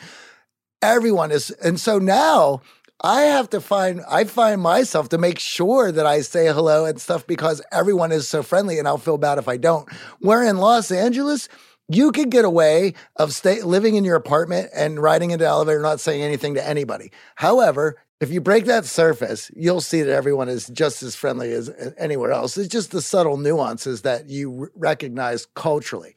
[0.81, 2.63] Everyone is, and so now
[3.03, 7.01] I have to find, I find myself to make sure that I say hello and
[7.01, 9.91] stuff because everyone is so friendly and I'll feel bad if I don't.
[10.21, 11.49] Where in Los Angeles,
[11.93, 15.81] you could get away of stay, living in your apartment and riding into the elevator,
[15.81, 17.11] not saying anything to anybody.
[17.35, 21.69] However, if you break that surface, you'll see that everyone is just as friendly as
[21.99, 22.57] anywhere else.
[22.57, 26.15] It's just the subtle nuances that you recognize culturally.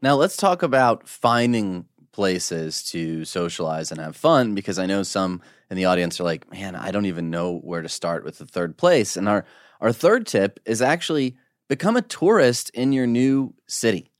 [0.00, 5.42] Now, let's talk about finding places to socialize and have fun because I know some
[5.70, 8.46] in the audience are like, man, I don't even know where to start with the
[8.46, 9.16] third place.
[9.16, 9.44] And our,
[9.80, 11.36] our third tip is actually
[11.68, 14.10] become a tourist in your new city.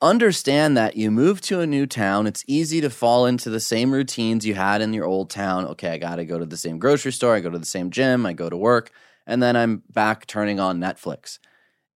[0.00, 3.90] Understand that you move to a new town, it's easy to fall into the same
[3.90, 5.66] routines you had in your old town.
[5.66, 7.90] Okay, I got to go to the same grocery store, I go to the same
[7.90, 8.92] gym, I go to work,
[9.26, 11.40] and then I'm back turning on Netflix.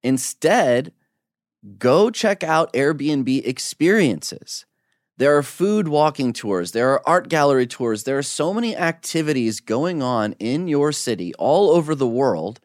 [0.02, 0.92] Instead,
[1.78, 4.66] go check out Airbnb experiences.
[5.16, 9.60] There are food walking tours, there are art gallery tours, there are so many activities
[9.60, 12.58] going on in your city all over the world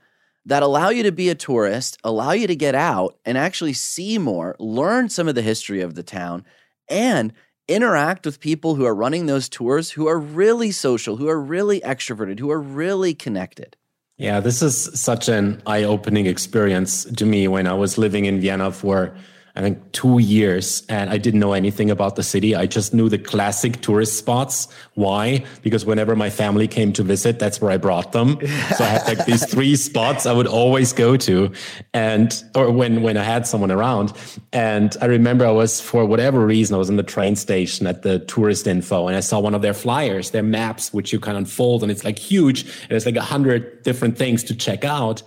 [0.47, 4.17] that allow you to be a tourist, allow you to get out and actually see
[4.17, 6.45] more, learn some of the history of the town,
[6.89, 7.33] and
[7.67, 11.81] interact with people who are running those tours who are really social, who are really
[11.81, 13.75] extroverted, who are really connected.
[14.15, 18.39] Yeah, this is such an eye opening experience to me when I was living in
[18.39, 19.13] Vienna for
[19.57, 22.55] I think two years and I didn't know anything about the city.
[22.55, 24.67] I just knew the classic tourist spots.
[24.93, 25.45] Why?
[25.63, 28.37] Because whenever my family came to visit, that's where I brought them.
[28.75, 31.51] so I had like these three spots I would always go to.
[31.91, 34.13] And, or when, when I had someone around.
[34.53, 38.03] And I remember I was, for whatever reason, I was in the train station at
[38.03, 41.35] the tourist info and I saw one of their flyers, their maps, which you can
[41.35, 42.61] unfold and it's like huge.
[42.83, 45.23] And it's like a hundred different things to check out.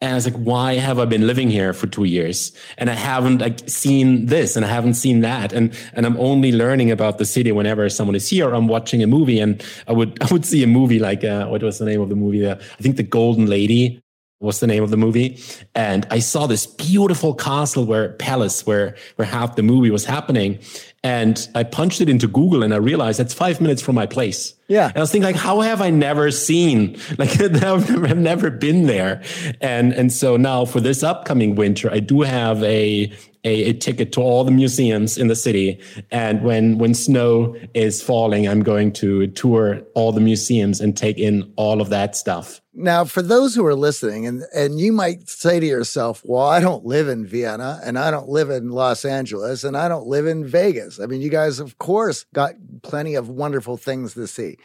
[0.00, 2.52] And I was like, why have I been living here for two years?
[2.76, 5.52] And I haven't like seen this and I haven't seen that.
[5.52, 8.52] And, and I'm only learning about the city whenever someone is here.
[8.52, 11.62] I'm watching a movie and I would, I would see a movie like, uh, what
[11.62, 12.46] was the name of the movie?
[12.46, 14.02] Uh, I think The Golden Lady
[14.40, 15.40] was the name of the movie.
[15.74, 20.58] And I saw this beautiful castle where palace where, where half the movie was happening.
[21.04, 24.54] And I punched it into Google and I realized that's five minutes from my place.
[24.68, 24.88] Yeah.
[24.88, 29.22] And I was thinking like, how have I never seen, like I've never been there.
[29.60, 33.12] And, and so now for this upcoming winter, I do have a,
[33.44, 35.78] a, a, ticket to all the museums in the city.
[36.10, 41.18] And when, when snow is falling, I'm going to tour all the museums and take
[41.18, 42.62] in all of that stuff.
[42.76, 46.58] Now, for those who are listening, and, and you might say to yourself, well, I
[46.58, 50.26] don't live in Vienna and I don't live in Los Angeles and I don't live
[50.26, 50.98] in Vegas.
[50.98, 54.56] I mean, you guys, of course, got plenty of wonderful things to see.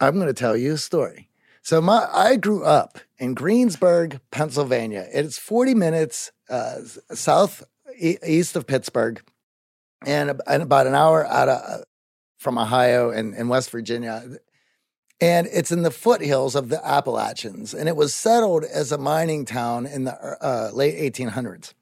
[0.00, 1.28] I'm going to tell you a story.
[1.62, 5.06] So my I grew up in Greensburg, Pennsylvania.
[5.12, 6.78] It's 40 minutes uh,
[7.12, 7.62] south
[7.98, 9.22] east of Pittsburgh,
[10.06, 11.84] and, and, about an hour out of uh,
[12.38, 14.24] from Ohio and, and West Virginia.
[15.20, 19.44] And it's in the foothills of the Appalachians, and it was settled as a mining
[19.44, 21.74] town in the uh, late 1800s.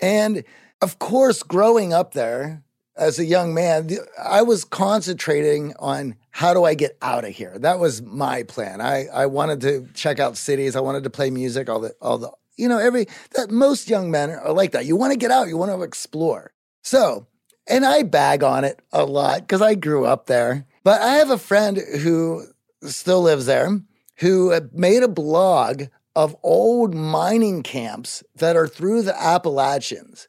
[0.00, 0.42] And
[0.80, 2.64] of course, growing up there,
[2.96, 3.88] as a young man,
[4.22, 7.56] I was concentrating on how do I get out of here.
[7.58, 8.80] That was my plan.
[8.80, 10.76] I, I wanted to check out cities.
[10.76, 11.68] I wanted to play music.
[11.68, 14.84] All the all the you know every that most young men are like that.
[14.84, 15.48] You want to get out.
[15.48, 16.52] You want to explore.
[16.82, 17.26] So,
[17.66, 20.66] and I bag on it a lot because I grew up there.
[20.84, 22.44] But I have a friend who
[22.84, 23.80] still lives there
[24.18, 30.28] who made a blog of old mining camps that are through the Appalachians.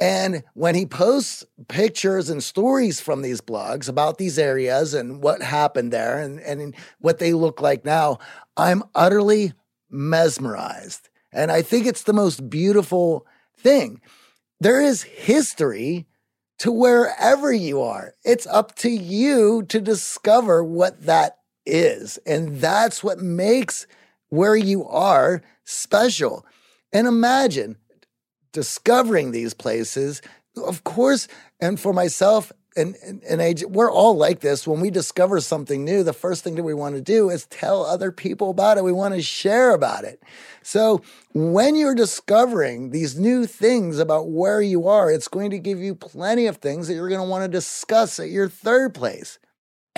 [0.00, 5.42] And when he posts pictures and stories from these blogs about these areas and what
[5.42, 8.18] happened there and, and what they look like now,
[8.56, 9.52] I'm utterly
[9.90, 11.08] mesmerized.
[11.32, 13.26] And I think it's the most beautiful
[13.56, 14.00] thing.
[14.60, 16.06] There is history
[16.58, 18.14] to wherever you are.
[18.24, 21.37] It's up to you to discover what that
[21.68, 22.18] is.
[22.26, 23.86] And that's what makes
[24.30, 26.44] where you are special.
[26.92, 27.76] And imagine
[28.52, 30.22] discovering these places.
[30.56, 31.28] Of course,
[31.60, 34.66] and for myself and, and, and AJ, we're all like this.
[34.66, 37.84] When we discover something new, the first thing that we want to do is tell
[37.84, 38.84] other people about it.
[38.84, 40.22] We want to share about it.
[40.62, 41.02] So
[41.34, 45.94] when you're discovering these new things about where you are, it's going to give you
[45.94, 49.38] plenty of things that you're going to want to discuss at your third place.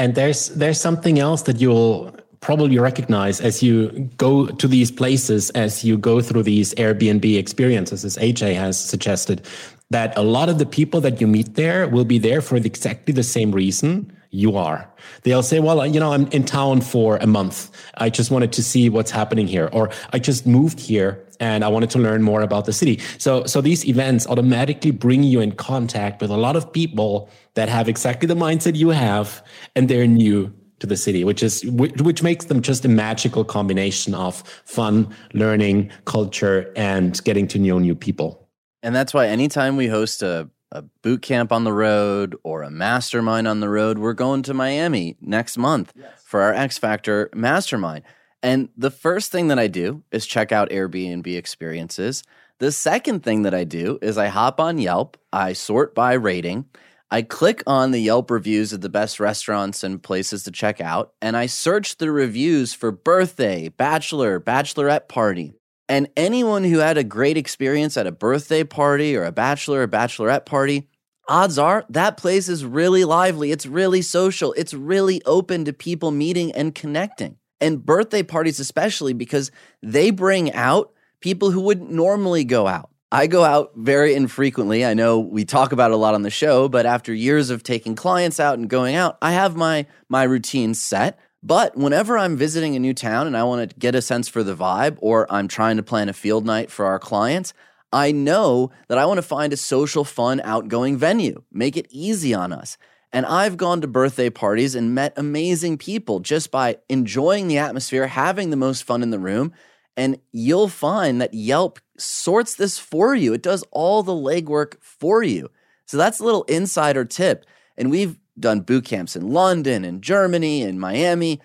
[0.01, 5.51] And there's there's something else that you'll probably recognize as you go to these places,
[5.51, 9.47] as you go through these Airbnb experiences, as AJ has suggested,
[9.91, 13.13] that a lot of the people that you meet there will be there for exactly
[13.13, 14.89] the same reason you are.
[15.23, 17.71] They'll say, well, you know, I'm in town for a month.
[17.95, 19.69] I just wanted to see what's happening here.
[19.73, 23.01] Or I just moved here and I wanted to learn more about the city.
[23.19, 27.69] So, so these events automatically bring you in contact with a lot of people that
[27.69, 32.23] have exactly the mindset you have and they're new to the city, which is which
[32.23, 37.95] makes them just a magical combination of fun, learning, culture, and getting to know new
[37.95, 38.49] people.
[38.83, 42.71] And that's why anytime we host a, a boot camp on the road or a
[42.71, 46.23] mastermind on the road, we're going to Miami next month yes.
[46.25, 48.05] for our X Factor mastermind.
[48.43, 52.23] And the first thing that I do is check out Airbnb experiences.
[52.59, 56.67] The second thing that I do is I hop on Yelp, I sort by rating,
[57.11, 61.13] I click on the Yelp reviews of the best restaurants and places to check out,
[61.21, 65.55] and I search the reviews for birthday, bachelor, bachelorette party.
[65.91, 69.89] And anyone who had a great experience at a birthday party or a bachelor or
[69.89, 70.89] bachelorette party,
[71.29, 73.51] odds are that place is really lively.
[73.51, 74.53] It's really social.
[74.53, 77.39] It's really open to people meeting and connecting.
[77.61, 79.51] And birthday parties, especially because
[79.83, 82.91] they bring out people who wouldn't normally go out.
[83.11, 84.87] I go out very infrequently.
[84.87, 87.97] I know we talk about a lot on the show, but after years of taking
[87.97, 91.19] clients out and going out, I have my my routine set.
[91.43, 94.43] But whenever I'm visiting a new town and I want to get a sense for
[94.43, 97.55] the vibe or I'm trying to plan a field night for our clients,
[97.93, 101.43] I know that I want to find a social, fun, outgoing venue.
[101.51, 102.77] Make it easy on us.
[103.13, 108.07] And I've gone to birthday parties and met amazing people just by enjoying the atmosphere,
[108.07, 109.53] having the most fun in the room.
[109.97, 113.33] And you'll find that Yelp sorts this for you.
[113.33, 115.51] It does all the legwork for you.
[115.87, 117.45] So that's a little insider tip.
[117.77, 121.41] And we've done boot camps in London and Germany and Miami.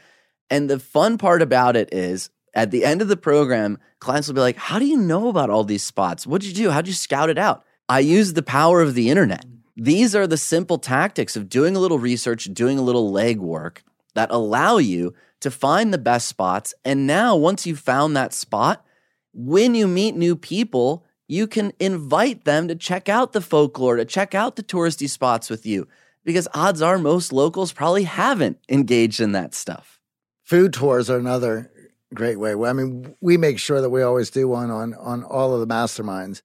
[0.49, 4.35] And the fun part about it is at the end of the program, clients will
[4.35, 6.25] be like, How do you know about all these spots?
[6.25, 6.71] What'd you do?
[6.71, 7.63] How'd you scout it out?
[7.87, 9.45] I use the power of the internet.
[9.75, 13.79] These are the simple tactics of doing a little research, doing a little legwork
[14.13, 16.73] that allow you to find the best spots.
[16.85, 18.85] And now, once you've found that spot,
[19.33, 24.05] when you meet new people, you can invite them to check out the folklore, to
[24.05, 25.87] check out the touristy spots with you,
[26.25, 29.99] because odds are most locals probably haven't engaged in that stuff.
[30.43, 31.71] Food tours are another
[32.13, 32.53] great way.
[32.53, 35.73] I mean, we make sure that we always do one on on all of the
[35.73, 36.41] masterminds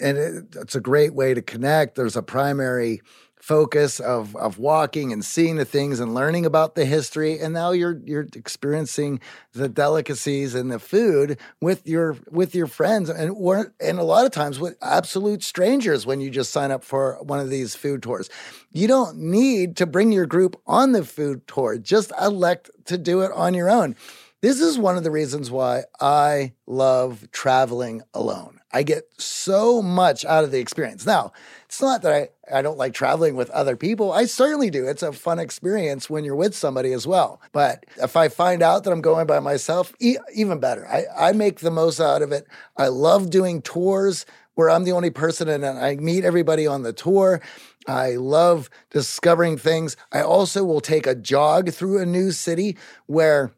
[0.00, 1.94] and it, it's a great way to connect.
[1.94, 3.02] There's a primary
[3.40, 7.38] focus of of walking and seeing the things and learning about the history.
[7.38, 9.20] And now you're you're experiencing
[9.52, 13.08] the delicacies and the food with your with your friends.
[13.08, 13.36] And
[13.80, 17.40] and a lot of times with absolute strangers when you just sign up for one
[17.40, 18.28] of these food tours.
[18.72, 21.78] You don't need to bring your group on the food tour.
[21.78, 23.96] Just elect to do it on your own.
[24.42, 30.24] This is one of the reasons why I love traveling alone I get so much
[30.24, 31.04] out of the experience.
[31.04, 31.32] Now,
[31.64, 34.12] it's not that I, I don't like traveling with other people.
[34.12, 34.86] I certainly do.
[34.86, 37.40] It's a fun experience when you're with somebody as well.
[37.52, 40.86] But if I find out that I'm going by myself, e- even better.
[40.86, 42.46] I, I make the most out of it.
[42.76, 46.92] I love doing tours where I'm the only person and I meet everybody on the
[46.92, 47.40] tour.
[47.88, 49.96] I love discovering things.
[50.12, 53.52] I also will take a jog through a new city where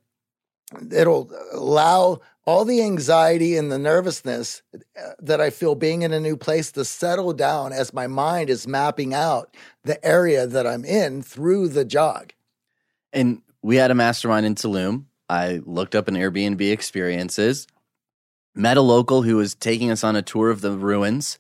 [0.91, 6.21] it'll allow all the anxiety and the nervousness uh, that I feel being in a
[6.21, 10.85] new place to settle down as my mind is mapping out the area that I'm
[10.85, 12.33] in through the jog.
[13.13, 15.05] And we had a mastermind in Tulum.
[15.29, 17.67] I looked up an Airbnb experiences,
[18.55, 21.39] met a local who was taking us on a tour of the ruins,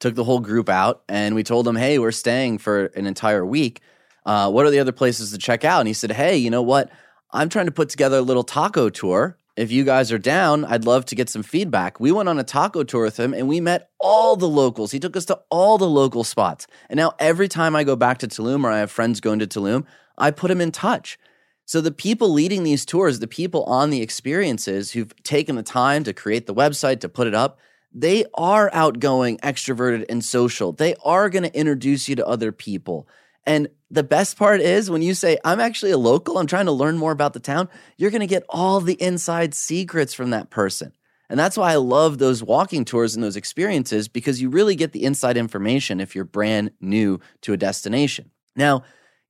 [0.00, 3.46] took the whole group out, and we told him, hey, we're staying for an entire
[3.46, 3.80] week.
[4.26, 5.80] Uh, what are the other places to check out?
[5.80, 6.90] And he said, hey, you know what?
[7.30, 10.86] I'm trying to put together a little taco tour if you guys are down, I'd
[10.86, 12.00] love to get some feedback.
[12.00, 14.92] We went on a taco tour with him and we met all the locals.
[14.92, 16.66] He took us to all the local spots.
[16.88, 19.46] And now every time I go back to Tulum or I have friends going to
[19.46, 19.84] Tulum,
[20.16, 21.18] I put him in touch.
[21.66, 26.02] So the people leading these tours, the people on the experiences who've taken the time
[26.04, 27.58] to create the website, to put it up,
[27.94, 30.72] they are outgoing, extroverted, and social.
[30.72, 33.06] They are going to introduce you to other people.
[33.44, 36.72] And the best part is when you say, I'm actually a local, I'm trying to
[36.72, 37.68] learn more about the town,
[37.98, 40.94] you're going to get all the inside secrets from that person.
[41.28, 44.92] And that's why I love those walking tours and those experiences because you really get
[44.92, 48.30] the inside information if you're brand new to a destination.
[48.56, 48.84] Now,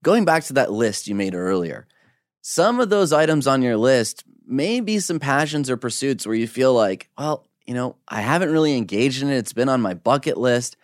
[0.04, 1.88] going back to that list you made earlier,
[2.40, 6.46] some of those items on your list may be some passions or pursuits where you
[6.46, 9.38] feel like, well, you know, I haven't really engaged in it.
[9.38, 10.76] It's been on my bucket list.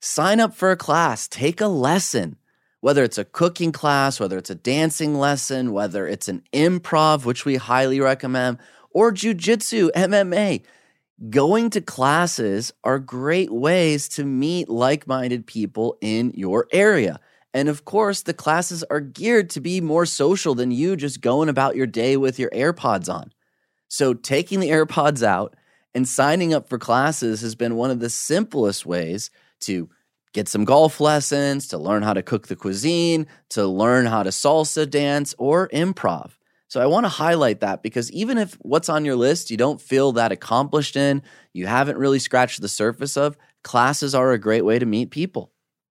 [0.00, 2.36] Sign up for a class, take a lesson
[2.80, 7.44] whether it's a cooking class, whether it's a dancing lesson, whether it's an improv, which
[7.44, 8.58] we highly recommend,
[8.90, 10.62] or jujitsu, MMA.
[11.28, 17.20] Going to classes are great ways to meet like minded people in your area.
[17.52, 21.48] And of course, the classes are geared to be more social than you just going
[21.48, 23.32] about your day with your AirPods on.
[23.88, 25.56] So, taking the AirPods out
[25.94, 29.90] and signing up for classes has been one of the simplest ways to
[30.32, 34.30] get some golf lessons, to learn how to cook the cuisine, to learn how to
[34.30, 36.32] salsa dance or improv.
[36.68, 39.80] So I want to highlight that because even if what's on your list you don't
[39.80, 41.22] feel that accomplished in,
[41.52, 45.50] you haven't really scratched the surface of, classes are a great way to meet people.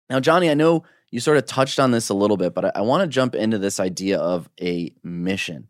[0.10, 2.82] Now, Johnny, I know you sort of touched on this a little bit, but I,
[2.82, 5.68] want to jump into this idea of a mission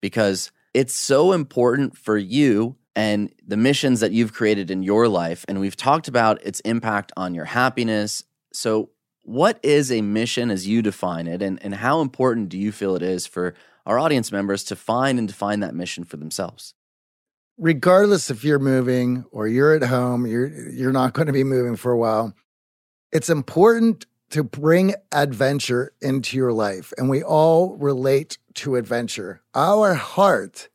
[0.00, 5.44] because it's so important for you and the missions that you've created in your life.
[5.48, 8.24] And we've talked about its impact on your happiness.
[8.52, 8.90] So,
[9.22, 11.42] what is a mission as you define it?
[11.42, 13.54] And, and how important do you feel it is for
[13.86, 16.74] our audience members to find and define that mission for themselves?
[17.58, 21.76] Regardless if you're moving or you're at home, you're, you're not going to be moving
[21.76, 22.34] for a while.
[23.12, 26.92] It's important to bring adventure into your life.
[26.96, 29.42] And we all relate to adventure.
[29.54, 30.68] Our heart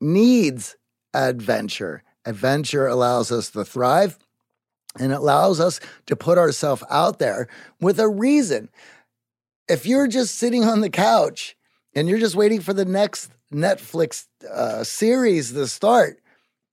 [0.00, 0.76] needs
[1.14, 2.02] adventure.
[2.24, 4.18] Adventure allows us to thrive
[4.98, 7.48] and allows us to put ourselves out there
[7.80, 8.68] with a reason.
[9.68, 11.56] If you're just sitting on the couch
[11.94, 16.20] and you're just waiting for the next Netflix uh, series to start,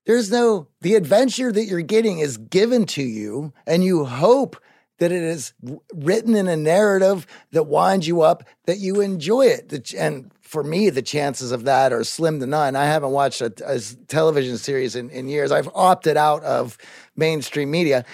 [0.05, 4.59] there's no, the adventure that you're getting is given to you, and you hope
[4.99, 5.53] that it is
[5.93, 9.93] written in a narrative that winds you up, that you enjoy it.
[9.93, 12.75] And for me, the chances of that are slim to none.
[12.75, 15.51] I haven't watched a, a television series in, in years.
[15.51, 16.77] I've opted out of
[17.15, 18.05] mainstream media.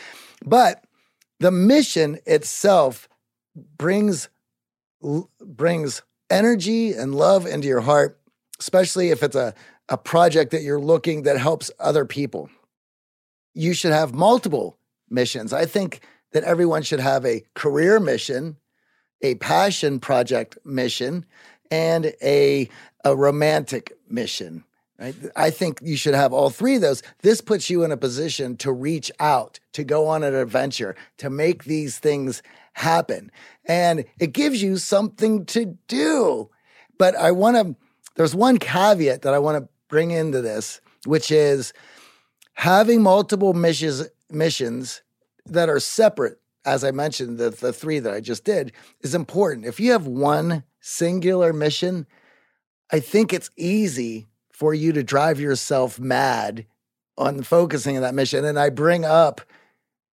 [0.46, 0.84] But
[1.40, 3.10] the mission itself
[3.78, 4.30] brings
[5.40, 8.20] brings energy and love into your heart,
[8.60, 9.54] especially if it's a,
[9.90, 12.50] a project that you're looking that helps other people.
[13.54, 14.78] You should have multiple
[15.10, 15.54] missions.
[15.54, 16.02] I think
[16.36, 18.58] that everyone should have a career mission,
[19.22, 21.26] a passion project mission,
[21.72, 22.68] and a,
[23.06, 24.66] a romantic mission.
[25.00, 25.16] Right?
[25.38, 27.02] I think you should have all three of those.
[27.22, 31.30] This puts you in a position to reach out, to go on an adventure, to
[31.30, 33.32] make these things happen.
[33.64, 36.50] And it gives you something to do.
[36.98, 37.78] But I want to,
[38.18, 41.72] there's one caveat that I want to bring into this, which is
[42.56, 45.02] having multiple missions, missions
[45.46, 48.72] that are separate, as I mentioned, the, the three that I just did,
[49.02, 49.66] is important.
[49.66, 52.08] If you have one singular mission,
[52.91, 56.66] I think it's easy for you to drive yourself mad
[57.18, 58.46] on focusing on that mission.
[58.46, 59.41] And I bring up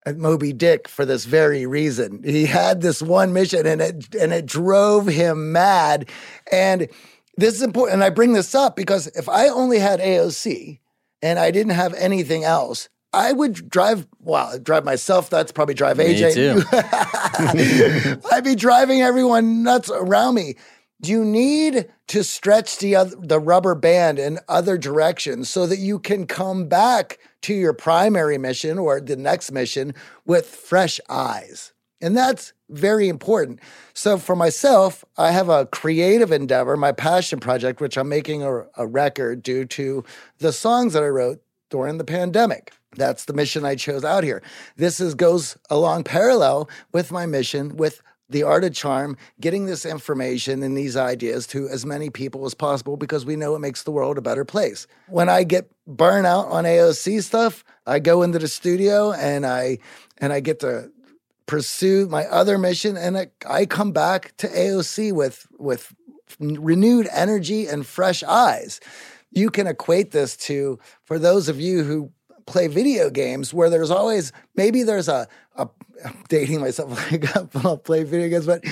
[0.05, 2.23] uh, Moby Dick for this very reason.
[2.23, 6.09] He had this one mission and it and it drove him mad.
[6.51, 6.87] And
[7.37, 7.95] this is important.
[7.95, 10.79] And I bring this up because if I only had AOC
[11.21, 15.29] and I didn't have anything else, I would drive, well, drive myself.
[15.29, 16.27] That's probably drive AJ.
[16.27, 18.27] Me too.
[18.31, 20.55] I'd be driving everyone nuts around me.
[21.03, 25.99] You need to stretch the, other, the rubber band in other directions so that you
[25.99, 29.93] can come back to your primary mission or the next mission
[30.25, 31.73] with fresh eyes.
[32.01, 33.59] And that's very important.
[33.93, 38.65] So for myself, I have a creative endeavor, my passion project, which I'm making a,
[38.77, 40.03] a record due to
[40.37, 41.41] the songs that I wrote
[41.71, 42.73] during the pandemic.
[42.95, 44.43] That's the mission I chose out here.
[44.75, 49.85] This is goes along parallel with my mission with the art of charm, getting this
[49.85, 53.83] information and these ideas to as many people as possible because we know it makes
[53.83, 54.87] the world a better place.
[55.07, 59.79] When I get burnout on AOC stuff, I go into the studio and I
[60.19, 60.91] and I get to
[61.45, 65.93] pursue my other mission and I, I come back to AOC with with
[66.39, 68.79] renewed energy and fresh eyes.
[69.31, 72.11] You can equate this to for those of you who
[72.45, 75.69] play video games where there's always maybe there's a, a
[76.03, 78.65] I'm dating myself like I'll play video games, but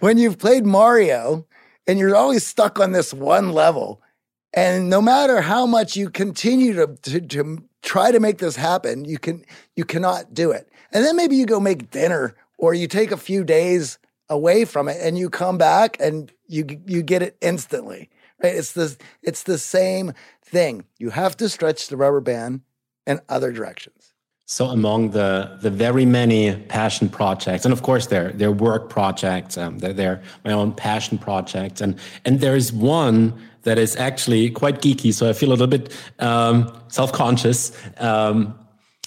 [0.00, 1.46] when you've played Mario
[1.86, 4.02] and you're always stuck on this one level,
[4.52, 9.04] and no matter how much you continue to, to, to try to make this happen,
[9.04, 9.44] you can
[9.76, 10.68] you cannot do it.
[10.92, 13.98] And then maybe you go make dinner or you take a few days
[14.28, 18.10] away from it and you come back and you you get it instantly.
[18.42, 18.54] Right?
[18.54, 20.12] It's the it's the same
[20.44, 20.84] thing.
[20.98, 22.62] You have to stretch the rubber band
[23.06, 24.14] in other directions.
[24.46, 29.56] So among the the very many passion projects, and of course they're they're work projects,
[29.56, 33.32] um, they're, they're my own passion projects, and and there is one
[33.62, 35.14] that is actually quite geeky.
[35.14, 38.58] So I feel a little bit um, self conscious um,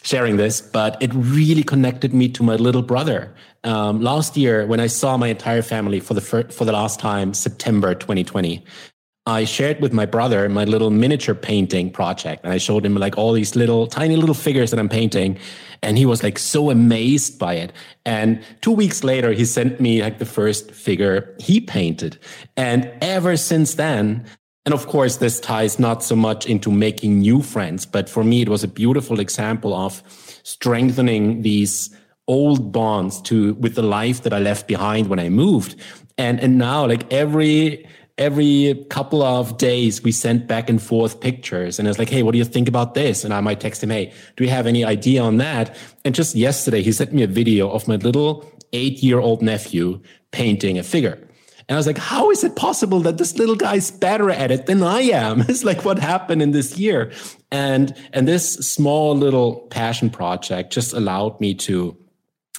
[0.04, 3.34] sharing this, but it really connected me to my little brother.
[3.66, 7.00] Um, last year, when I saw my entire family for the fir- for the last
[7.00, 8.64] time, September 2020,
[9.26, 12.43] I shared with my brother my little miniature painting project.
[12.43, 15.38] And I showed him like all these little tiny little figures that I'm painting.
[15.82, 17.71] And he was like so amazed by it.
[18.05, 22.17] And two weeks later, he sent me like the first figure he painted.
[22.57, 24.26] And ever since then,
[24.65, 28.41] and of course, this ties not so much into making new friends, but for me,
[28.41, 30.01] it was a beautiful example of
[30.43, 31.95] strengthening these
[32.28, 35.76] old bonds to with the life that I left behind when I moved.
[36.17, 37.86] And, and now like every,
[38.18, 42.32] every couple of days we sent back and forth pictures and it's like hey what
[42.32, 44.86] do you think about this and i might text him hey do you have any
[44.86, 49.01] idea on that and just yesterday he sent me a video of my little eight
[49.01, 49.99] year old nephew
[50.32, 51.18] painting a figure
[51.70, 54.66] and I was like, how is it possible that this little guy's better at it
[54.66, 55.41] than I am?
[55.47, 57.11] It's like what happened in this year.
[57.51, 61.97] And and this small little passion project just allowed me to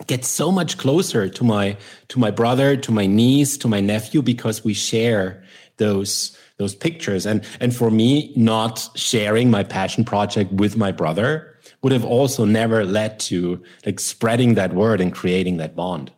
[0.07, 1.77] get so much closer to my
[2.09, 5.44] to my brother, to my niece, to my nephew because we share
[5.77, 7.27] those those pictures.
[7.27, 12.45] And and for me not sharing my passion project with my brother would have also
[12.45, 16.13] never led to like spreading that word and creating that bond.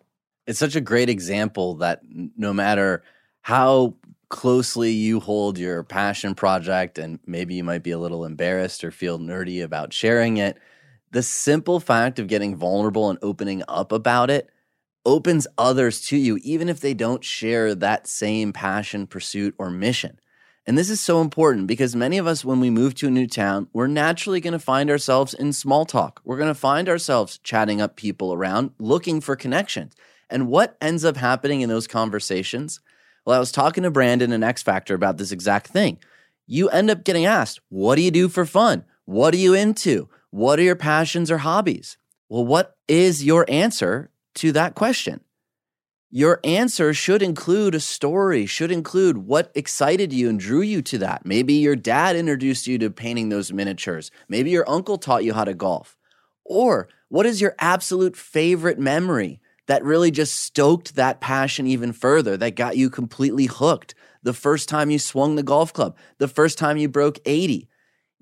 [0.47, 2.01] It's such a great example that
[2.37, 3.03] no matter
[3.41, 3.95] how
[4.29, 8.91] closely you hold your passion project and maybe you might be a little embarrassed or
[8.91, 10.59] feel nerdy about sharing it
[11.13, 14.51] the simple fact of getting vulnerable and opening up about it
[15.07, 20.19] opens others to you, even if they don't share that same passion, pursuit, or mission.
[20.67, 23.29] And this is so important because many of us, when we move to a new
[23.29, 26.21] town, we're naturally going to find ourselves in small talk.
[26.25, 29.95] We're going to find ourselves chatting up people around, looking for connections.
[30.29, 32.81] And what ends up happening in those conversations?
[33.25, 35.99] Well, I was talking to Brandon and X Factor about this exact thing.
[36.49, 38.85] You end up getting asked, What do you do for fun?
[39.05, 40.09] What are you into?
[40.31, 41.97] What are your passions or hobbies?
[42.29, 45.21] Well, what is your answer to that question?
[46.11, 50.99] Your answer should include a story, should include what excited you and drew you to
[50.99, 51.27] that.
[51.27, 54.11] Maybe your dad introduced you to painting those miniatures.
[54.29, 55.97] Maybe your uncle taught you how to golf.
[56.45, 62.37] Or what is your absolute favorite memory that really just stoked that passion even further,
[62.37, 63.95] that got you completely hooked?
[64.23, 67.69] The first time you swung the golf club, the first time you broke 80,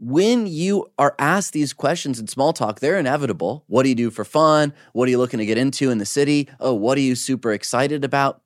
[0.04, 3.64] when you are asked these questions in small talk, they're inevitable.
[3.68, 4.74] What do you do for fun?
[4.92, 6.50] What are you looking to get into in the city?
[6.60, 8.42] Oh, what are you super excited about?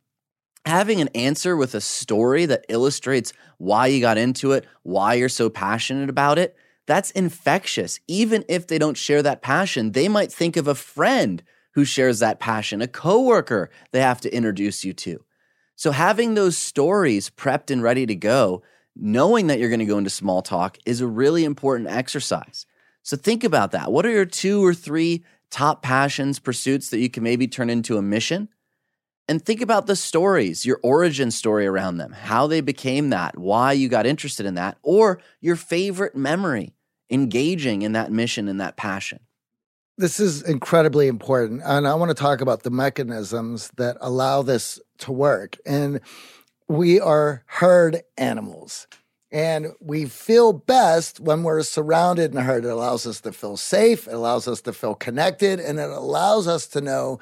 [0.66, 5.28] Having an answer with a story that illustrates why you got into it, why you're
[5.28, 6.56] so passionate about it,
[6.86, 7.98] that's infectious.
[8.06, 11.42] Even if they don't share that passion, they might think of a friend
[11.72, 15.24] who shares that passion, a coworker they have to introduce you to.
[15.74, 18.62] So having those stories prepped and ready to go
[18.98, 22.66] knowing that you're going to go into small talk is a really important exercise.
[23.02, 23.92] So think about that.
[23.92, 27.96] What are your two or three top passions, pursuits that you can maybe turn into
[27.96, 28.48] a mission?
[29.28, 33.72] And think about the stories, your origin story around them, how they became that, why
[33.72, 36.74] you got interested in that, or your favorite memory
[37.10, 39.20] engaging in that mission and that passion.
[39.98, 41.62] This is incredibly important.
[41.64, 45.56] And I want to talk about the mechanisms that allow this to work.
[45.66, 46.00] And
[46.68, 48.86] we are herd animals.
[49.30, 52.64] And we feel best when we're surrounded in herd.
[52.64, 56.46] It allows us to feel safe, it allows us to feel connected, and it allows
[56.48, 57.18] us to know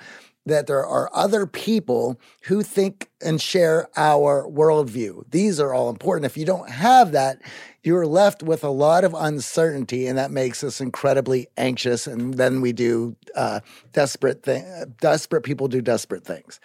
[0.47, 5.29] that there are other people who think and share our worldview.
[5.33, 6.27] These are all important.
[6.27, 7.43] If you don't have that,
[7.83, 12.07] you're left with a lot of uncertainty, and that makes us incredibly anxious.
[12.07, 13.59] And then we do uh,
[13.93, 14.87] desperate things.
[15.01, 16.61] Desperate people do desperate things.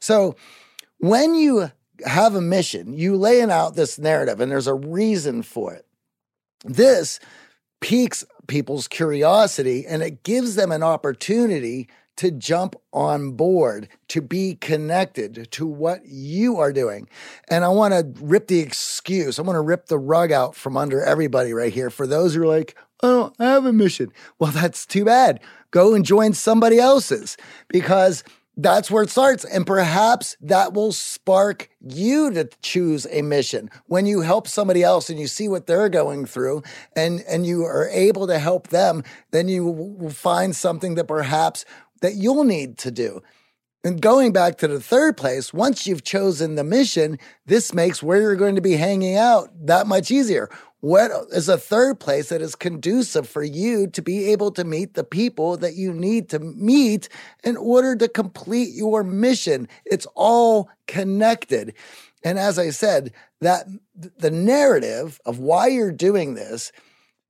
[0.00, 0.34] So
[0.98, 1.70] when you
[2.04, 5.86] have a mission, you laying out this narrative, and there's a reason for it.
[6.64, 7.20] This
[7.80, 14.54] piques people's curiosity and it gives them an opportunity to jump on board, to be
[14.54, 17.08] connected to what you are doing.
[17.50, 20.76] And I want to rip the excuse, I want to rip the rug out from
[20.78, 24.12] under everybody right here for those who are like, oh, I have a mission.
[24.38, 25.40] Well, that's too bad.
[25.70, 27.36] Go and join somebody else's
[27.68, 28.24] because
[28.56, 29.44] that's where it starts.
[29.44, 35.10] And perhaps that will spark you to choose a mission when you help somebody else
[35.10, 36.62] and you see what they're going through
[36.94, 41.64] and, and you are able to help them, then you will find something that perhaps
[42.00, 43.22] that you'll need to do.
[43.84, 48.20] And going back to the third place, once you've chosen the mission, this makes where
[48.20, 50.50] you're going to be hanging out that much easier
[50.86, 54.94] what is a third place that is conducive for you to be able to meet
[54.94, 57.08] the people that you need to meet
[57.42, 59.66] in order to complete your mission?
[59.84, 61.74] It's all connected.
[62.22, 63.66] And as I said, that
[63.96, 66.70] the narrative of why you're doing this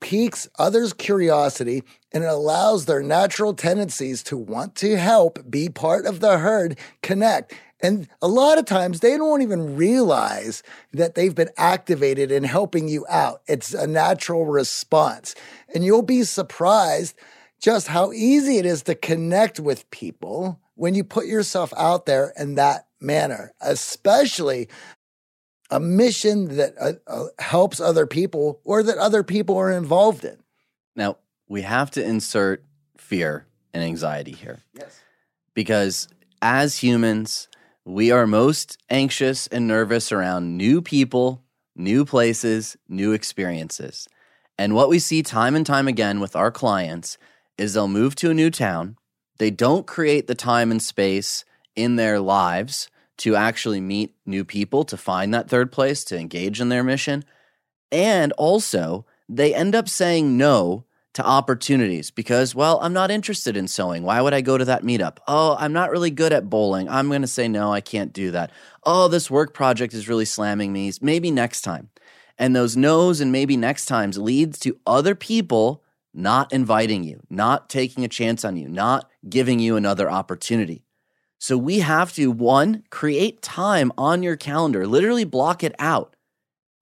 [0.02, 1.82] piques others' curiosity
[2.12, 6.78] and it allows their natural tendencies to want to help be part of the herd
[7.02, 7.54] connect.
[7.80, 10.62] And a lot of times they don't even realize
[10.92, 13.42] that they've been activated in helping you out.
[13.46, 15.34] It's a natural response.
[15.74, 17.14] And you'll be surprised
[17.60, 22.32] just how easy it is to connect with people when you put yourself out there
[22.38, 24.68] in that manner, especially
[25.70, 30.38] a mission that uh, uh, helps other people or that other people are involved in.
[30.94, 31.16] Now,
[31.48, 32.64] we have to insert
[32.96, 34.62] fear and anxiety here.
[34.74, 35.00] Yes.
[35.54, 36.08] Because
[36.40, 37.48] as humans,
[37.86, 41.44] we are most anxious and nervous around new people,
[41.76, 44.08] new places, new experiences.
[44.58, 47.16] And what we see time and time again with our clients
[47.56, 48.96] is they'll move to a new town.
[49.38, 51.44] They don't create the time and space
[51.76, 56.60] in their lives to actually meet new people, to find that third place, to engage
[56.60, 57.24] in their mission.
[57.92, 63.68] And also, they end up saying no to opportunities because, well, I'm not interested in
[63.68, 64.02] sewing.
[64.02, 65.16] Why would I go to that meetup?
[65.26, 66.88] Oh, I'm not really good at bowling.
[66.88, 68.52] I'm going to say, no, I can't do that.
[68.84, 70.92] Oh, this work project is really slamming me.
[71.00, 71.88] Maybe next time.
[72.38, 77.70] And those no's and maybe next times leads to other people not inviting you, not
[77.70, 80.82] taking a chance on you, not giving you another opportunity.
[81.38, 86.14] So we have to, one, create time on your calendar, literally block it out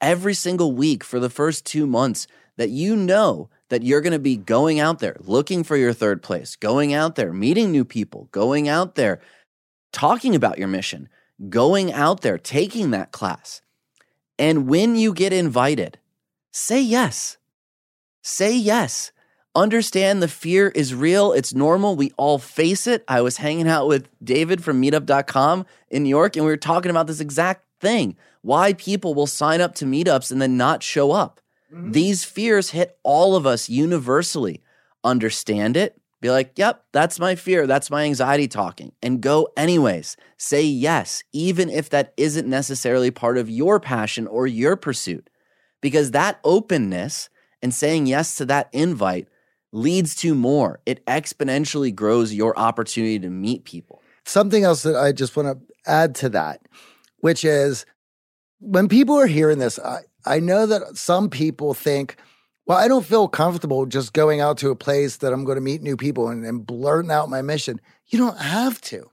[0.01, 2.27] every single week for the first two months
[2.57, 6.23] that you know that you're going to be going out there looking for your third
[6.23, 9.21] place, going out there meeting new people, going out there
[9.91, 11.09] talking about your mission,
[11.49, 13.63] going out there taking that class.
[14.39, 15.99] And when you get invited,
[16.53, 17.37] say yes.
[18.23, 19.11] Say yes.
[19.57, 21.33] Understand the fear is real.
[21.33, 21.97] It's normal.
[21.97, 23.03] We all face it.
[23.09, 26.93] I was hanging out with David from meetup.com in New York, and we were talking
[26.93, 31.11] about this exact thing why people will sign up to meetups and then not show
[31.11, 31.41] up.
[31.75, 31.91] Mm-hmm.
[31.91, 34.63] These fears hit all of us universally.
[35.03, 37.67] Understand it, be like, yep, that's my fear.
[37.67, 38.93] That's my anxiety talking.
[39.03, 40.17] And go anyways.
[40.39, 45.29] Say yes, even if that isn't necessarily part of your passion or your pursuit.
[45.83, 47.29] Because that openness
[47.61, 49.29] and saying yes to that invite
[49.71, 50.81] leads to more.
[50.87, 54.01] It exponentially grows your opportunity to meet people.
[54.25, 56.63] Something else that I just want to add to that,
[57.19, 57.85] which is
[58.61, 62.17] when people are hearing this, I, I know that some people think,
[62.67, 65.63] well, I don't feel comfortable just going out to a place that I'm going to
[65.63, 67.81] meet new people and, and blurting out my mission.
[68.07, 69.11] You don't have to.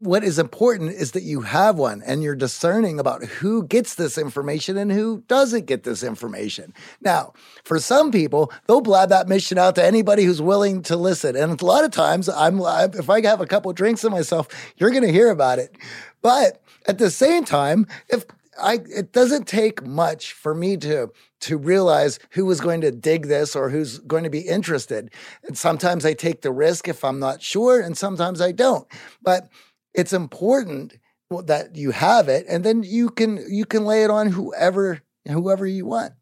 [0.00, 4.16] What is important is that you have one and you're discerning about who gets this
[4.16, 6.72] information and who doesn't get this information.
[7.00, 7.32] Now,
[7.64, 11.34] for some people, they'll blab that mission out to anybody who's willing to listen.
[11.34, 12.60] And a lot of times, I'm
[12.94, 14.46] if I have a couple drinks in myself,
[14.76, 15.76] you're going to hear about it.
[16.22, 18.24] But at the same time, if
[18.60, 23.26] I it doesn't take much for me to to realize who was going to dig
[23.26, 25.12] this or who's going to be interested.
[25.44, 28.86] And sometimes I take the risk if I'm not sure, and sometimes I don't.
[29.22, 29.48] But
[29.94, 30.98] it's important
[31.30, 35.66] that you have it, and then you can you can lay it on whoever whoever
[35.66, 36.14] you want.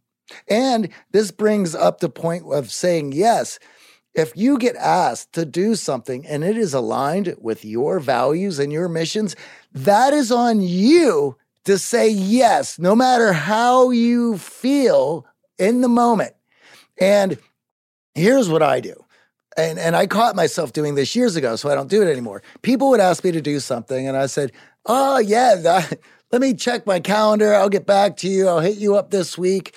[0.49, 3.59] And this brings up the point of saying yes.
[4.15, 8.73] If you get asked to do something and it is aligned with your values and
[8.73, 9.37] your missions,
[9.75, 15.27] that is on you to say yes, no matter how you feel
[15.59, 16.35] in the moment.
[17.01, 17.39] And
[18.15, 18.95] here's what I do.
[19.57, 22.43] And, and I caught myself doing this years ago, so I don't do it anymore.
[22.63, 24.53] People would ask me to do something, and I said,
[24.85, 25.99] Oh, yeah, that,
[26.31, 27.55] let me check my calendar.
[27.55, 28.49] I'll get back to you.
[28.49, 29.75] I'll hit you up this week.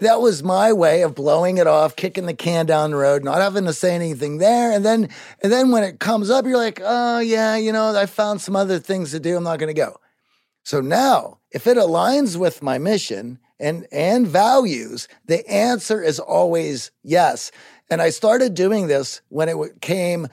[0.00, 3.40] That was my way of blowing it off, kicking the can down the road, not
[3.40, 4.72] having to say anything there.
[4.72, 5.08] And then,
[5.42, 8.56] and then when it comes up, you're like, oh yeah, you know, I found some
[8.56, 9.36] other things to do.
[9.36, 10.00] I'm not going to go.
[10.64, 16.90] So now, if it aligns with my mission and, and values, the answer is always
[17.02, 17.50] yes.
[17.90, 20.28] And I started doing this when it came.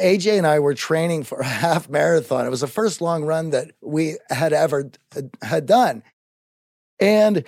[0.00, 2.46] AJ and I were training for a half marathon.
[2.46, 4.90] It was the first long run that we had ever
[5.42, 6.02] had done.
[7.00, 7.44] And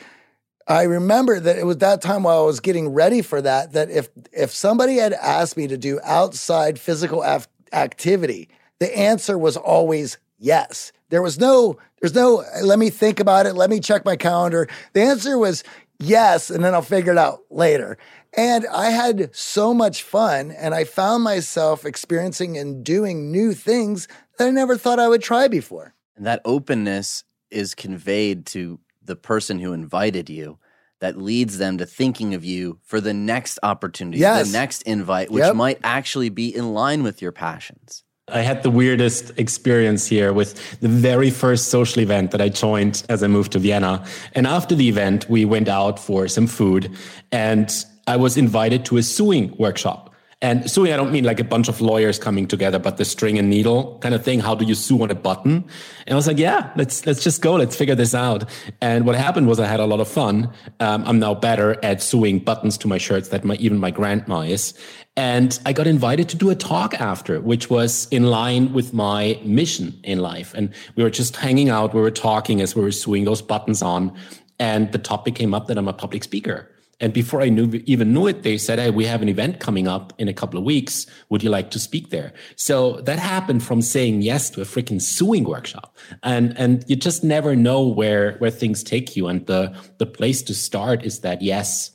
[0.66, 3.90] I remember that it was that time while I was getting ready for that that
[3.90, 8.48] if if somebody had asked me to do outside physical af- activity,
[8.80, 10.92] the answer was always yes.
[11.14, 13.54] There was no, there's no, let me think about it.
[13.54, 14.66] Let me check my calendar.
[14.94, 15.62] The answer was
[16.00, 16.50] yes.
[16.50, 17.98] And then I'll figure it out later.
[18.36, 24.08] And I had so much fun and I found myself experiencing and doing new things
[24.38, 25.94] that I never thought I would try before.
[26.16, 30.58] And that openness is conveyed to the person who invited you
[30.98, 34.48] that leads them to thinking of you for the next opportunity, yes.
[34.48, 35.54] the next invite, which yep.
[35.54, 38.02] might actually be in line with your passions.
[38.28, 43.04] I had the weirdest experience here with the very first social event that I joined
[43.10, 44.02] as I moved to Vienna.
[44.32, 46.90] And after the event, we went out for some food
[47.30, 47.70] and
[48.06, 50.13] I was invited to a sewing workshop.
[50.44, 53.38] And sewing, I don't mean like a bunch of lawyers coming together, but the string
[53.38, 54.40] and needle kind of thing.
[54.40, 55.64] How do you sew on a button?
[56.06, 57.54] And I was like, yeah, let's let's just go.
[57.54, 58.44] Let's figure this out.
[58.82, 60.52] And what happened was I had a lot of fun.
[60.80, 64.40] Um, I'm now better at sewing buttons to my shirts than my even my grandma
[64.40, 64.74] is.
[65.16, 69.40] And I got invited to do a talk after, which was in line with my
[69.44, 70.52] mission in life.
[70.52, 71.94] And we were just hanging out.
[71.94, 74.14] We were talking as we were sewing those buttons on.
[74.58, 76.68] And the topic came up that I'm a public speaker.
[77.00, 79.88] And before I knew even knew it, they said, "Hey, we have an event coming
[79.88, 81.06] up in a couple of weeks.
[81.28, 85.02] Would you like to speak there?" So that happened from saying yes to a freaking
[85.02, 89.26] sewing workshop, and and you just never know where where things take you.
[89.26, 91.90] And the the place to start is that yes,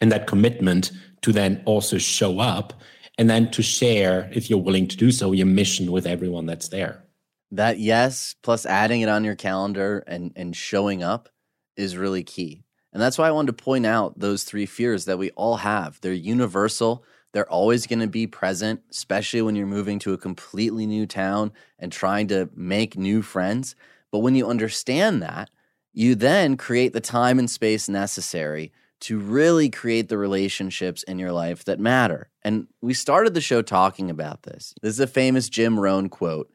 [0.00, 0.90] and that commitment
[1.22, 2.72] to then also show up,
[3.18, 6.68] and then to share, if you're willing to do so, your mission with everyone that's
[6.68, 7.04] there.
[7.52, 11.28] That yes, plus adding it on your calendar and and showing up
[11.76, 15.18] is really key and that's why I wanted to point out those three fears that
[15.18, 16.00] we all have.
[16.00, 17.04] They're universal.
[17.32, 21.52] They're always going to be present, especially when you're moving to a completely new town
[21.78, 23.74] and trying to make new friends.
[24.10, 25.50] But when you understand that,
[25.94, 31.32] you then create the time and space necessary to really create the relationships in your
[31.32, 32.28] life that matter.
[32.42, 34.74] And we started the show talking about this.
[34.82, 36.50] This is a famous Jim Rohn quote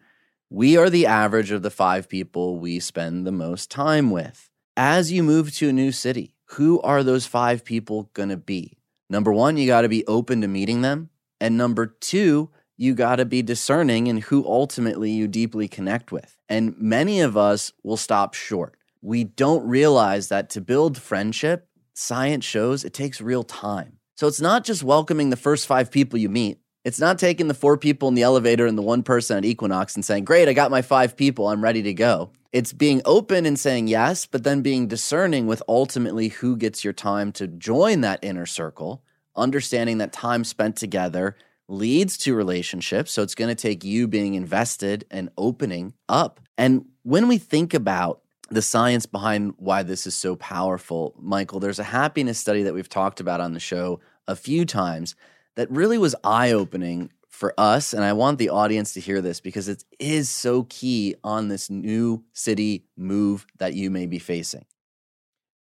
[0.49, 4.46] We are the average of the five people we spend the most time with
[4.77, 8.77] as you move to a new city, who are those five people going to be?
[9.09, 11.09] Number one, you got to be open to meeting them.
[11.41, 16.37] And number two, you got to be discerning in who ultimately you deeply connect with.
[16.47, 18.75] And many of us will stop short.
[19.01, 23.99] we don't realize that to build friendship, science shows it takes real time.
[24.15, 26.59] So it's not just welcoming the first five people you meet.
[26.83, 29.95] It's not taking the four people in the elevator and the one person at Equinox
[29.95, 32.31] and saying, Great, I got my five people, I'm ready to go.
[32.51, 36.93] It's being open and saying yes, but then being discerning with ultimately who gets your
[36.93, 39.03] time to join that inner circle,
[39.35, 41.35] understanding that time spent together
[41.67, 43.11] leads to relationships.
[43.11, 46.39] So it's going to take you being invested and opening up.
[46.57, 51.79] And when we think about the science behind why this is so powerful, Michael, there's
[51.79, 55.15] a happiness study that we've talked about on the show a few times
[55.55, 57.93] that really was eye opening for us.
[57.93, 61.69] And I want the audience to hear this because it is so key on this
[61.69, 64.65] new city move that you may be facing.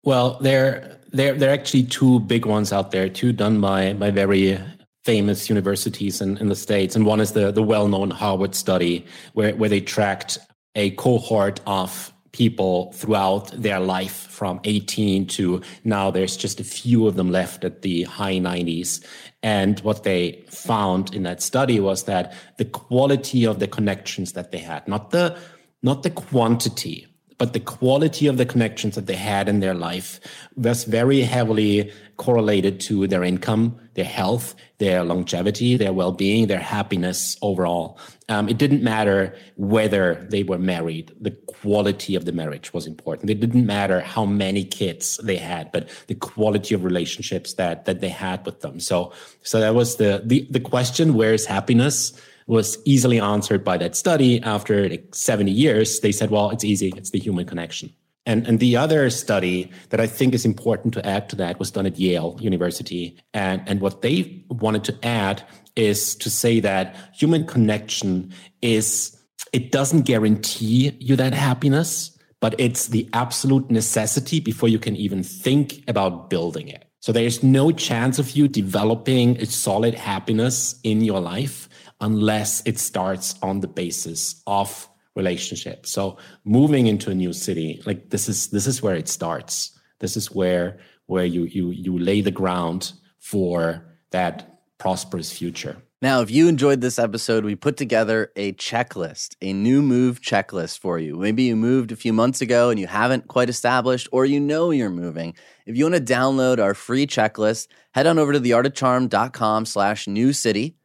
[0.05, 4.13] Well, there, there, there are actually two big ones out there, two done by, by
[4.13, 4.61] very
[5.05, 6.95] famous universities in, in the States.
[6.95, 10.39] And one is the, the well known Harvard study, where, where they tracked
[10.77, 17.07] a cohort of people throughout their life from 18 to now there's just a few
[17.07, 19.03] of them left at the high 90s
[19.43, 24.53] and what they found in that study was that the quality of the connections that
[24.53, 25.35] they had not the
[25.83, 27.07] not the quantity
[27.39, 30.21] but the quality of the connections that they had in their life
[30.57, 37.37] was very heavily correlated to their income, their health, their longevity, their well-being, their happiness
[37.43, 37.99] overall.
[38.29, 43.31] Um, it didn't matter whether they were married; the quality of the marriage was important.
[43.31, 48.01] It didn't matter how many kids they had, but the quality of relationships that that
[48.01, 48.81] they had with them.
[48.81, 49.13] So,
[49.43, 52.19] so that was the the, the question: Where is happiness?
[52.47, 56.93] Was easily answered by that study after like 70 years they said well it's easy
[56.97, 57.93] it's the human connection
[58.27, 61.71] and, and the other study that I think is important to add to that was
[61.71, 63.17] done at Yale University.
[63.33, 65.45] And, and what they wanted to add
[65.77, 69.17] is to say that human connection is,
[69.53, 75.23] it doesn't guarantee you that happiness, but it's the absolute necessity before you can even
[75.23, 76.91] think about building it.
[77.01, 81.69] So there's no chance of you developing a solid happiness in your life
[82.01, 85.87] unless it starts on the basis of relationship.
[85.87, 89.79] So moving into a new city, like this is this is where it starts.
[89.99, 95.77] This is where where you you you lay the ground for that prosperous future.
[96.03, 100.79] Now, if you enjoyed this episode, we put together a checklist, a new move checklist
[100.79, 101.17] for you.
[101.17, 104.71] Maybe you moved a few months ago and you haven't quite established, or you know
[104.71, 105.35] you're moving.
[105.65, 110.35] If you want to download our free checklist, head on over to theartofcharm.com slash new
[110.35, 110.77] city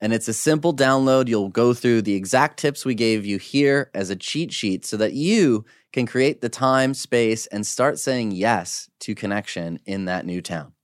[0.00, 1.28] and it's a simple download.
[1.28, 4.96] You'll go through the exact tips we gave you here as a cheat sheet so
[4.96, 10.26] that you can create the time, space, and start saying yes to connection in that
[10.26, 10.75] new town.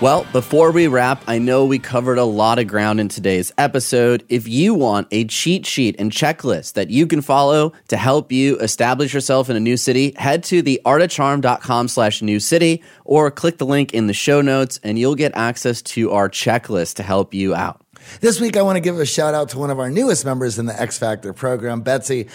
[0.00, 4.24] Well, before we wrap, I know we covered a lot of ground in today's episode.
[4.30, 8.56] If you want a cheat sheet and checklist that you can follow to help you
[8.60, 13.66] establish yourself in a new city, head to theartofcharm.com slash new city or click the
[13.66, 17.54] link in the show notes and you'll get access to our checklist to help you
[17.54, 17.84] out.
[18.20, 20.58] This week, I want to give a shout out to one of our newest members
[20.58, 22.28] in the X Factor program, Betsy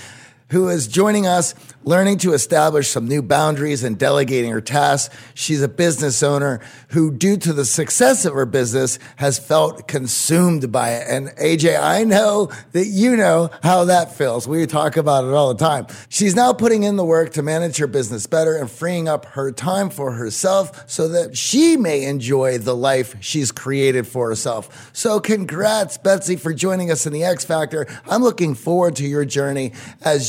[0.50, 5.16] who is joining us, learning to establish some new boundaries and delegating her tasks.
[5.34, 10.72] She's a business owner who, due to the success of her business, has felt consumed
[10.72, 11.08] by it.
[11.08, 14.48] And AJ, I know that you know how that feels.
[14.48, 15.88] We talk about it all the time.
[16.10, 19.52] She's now putting in the work to manage her business better and freeing up her
[19.52, 24.92] time for herself so that she may enjoy the life she's created for herself.
[24.94, 27.88] So congrats, Betsy, for joining us in the X Factor.
[28.08, 29.74] I'm looking forward to your journey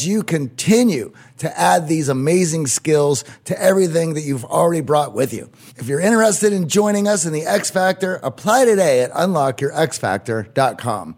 [0.06, 5.50] you continue to add these amazing skills to everything that you've already brought with you.
[5.76, 11.16] If you're interested in joining us in the X Factor, apply today at unlockyourxfactor.com.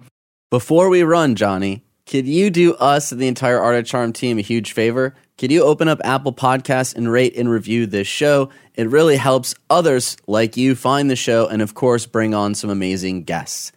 [0.50, 4.38] Before we run, Johnny, could you do us and the entire Art of Charm team
[4.38, 5.14] a huge favor?
[5.36, 8.48] Could you open up Apple Podcasts and rate and review this show?
[8.74, 12.70] It really helps others like you find the show and, of course, bring on some
[12.70, 13.72] amazing guests.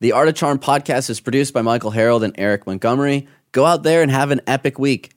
[0.00, 3.28] The Art of Charm podcast is produced by Michael Harold and Eric Montgomery.
[3.54, 5.13] Go out there and have an epic week.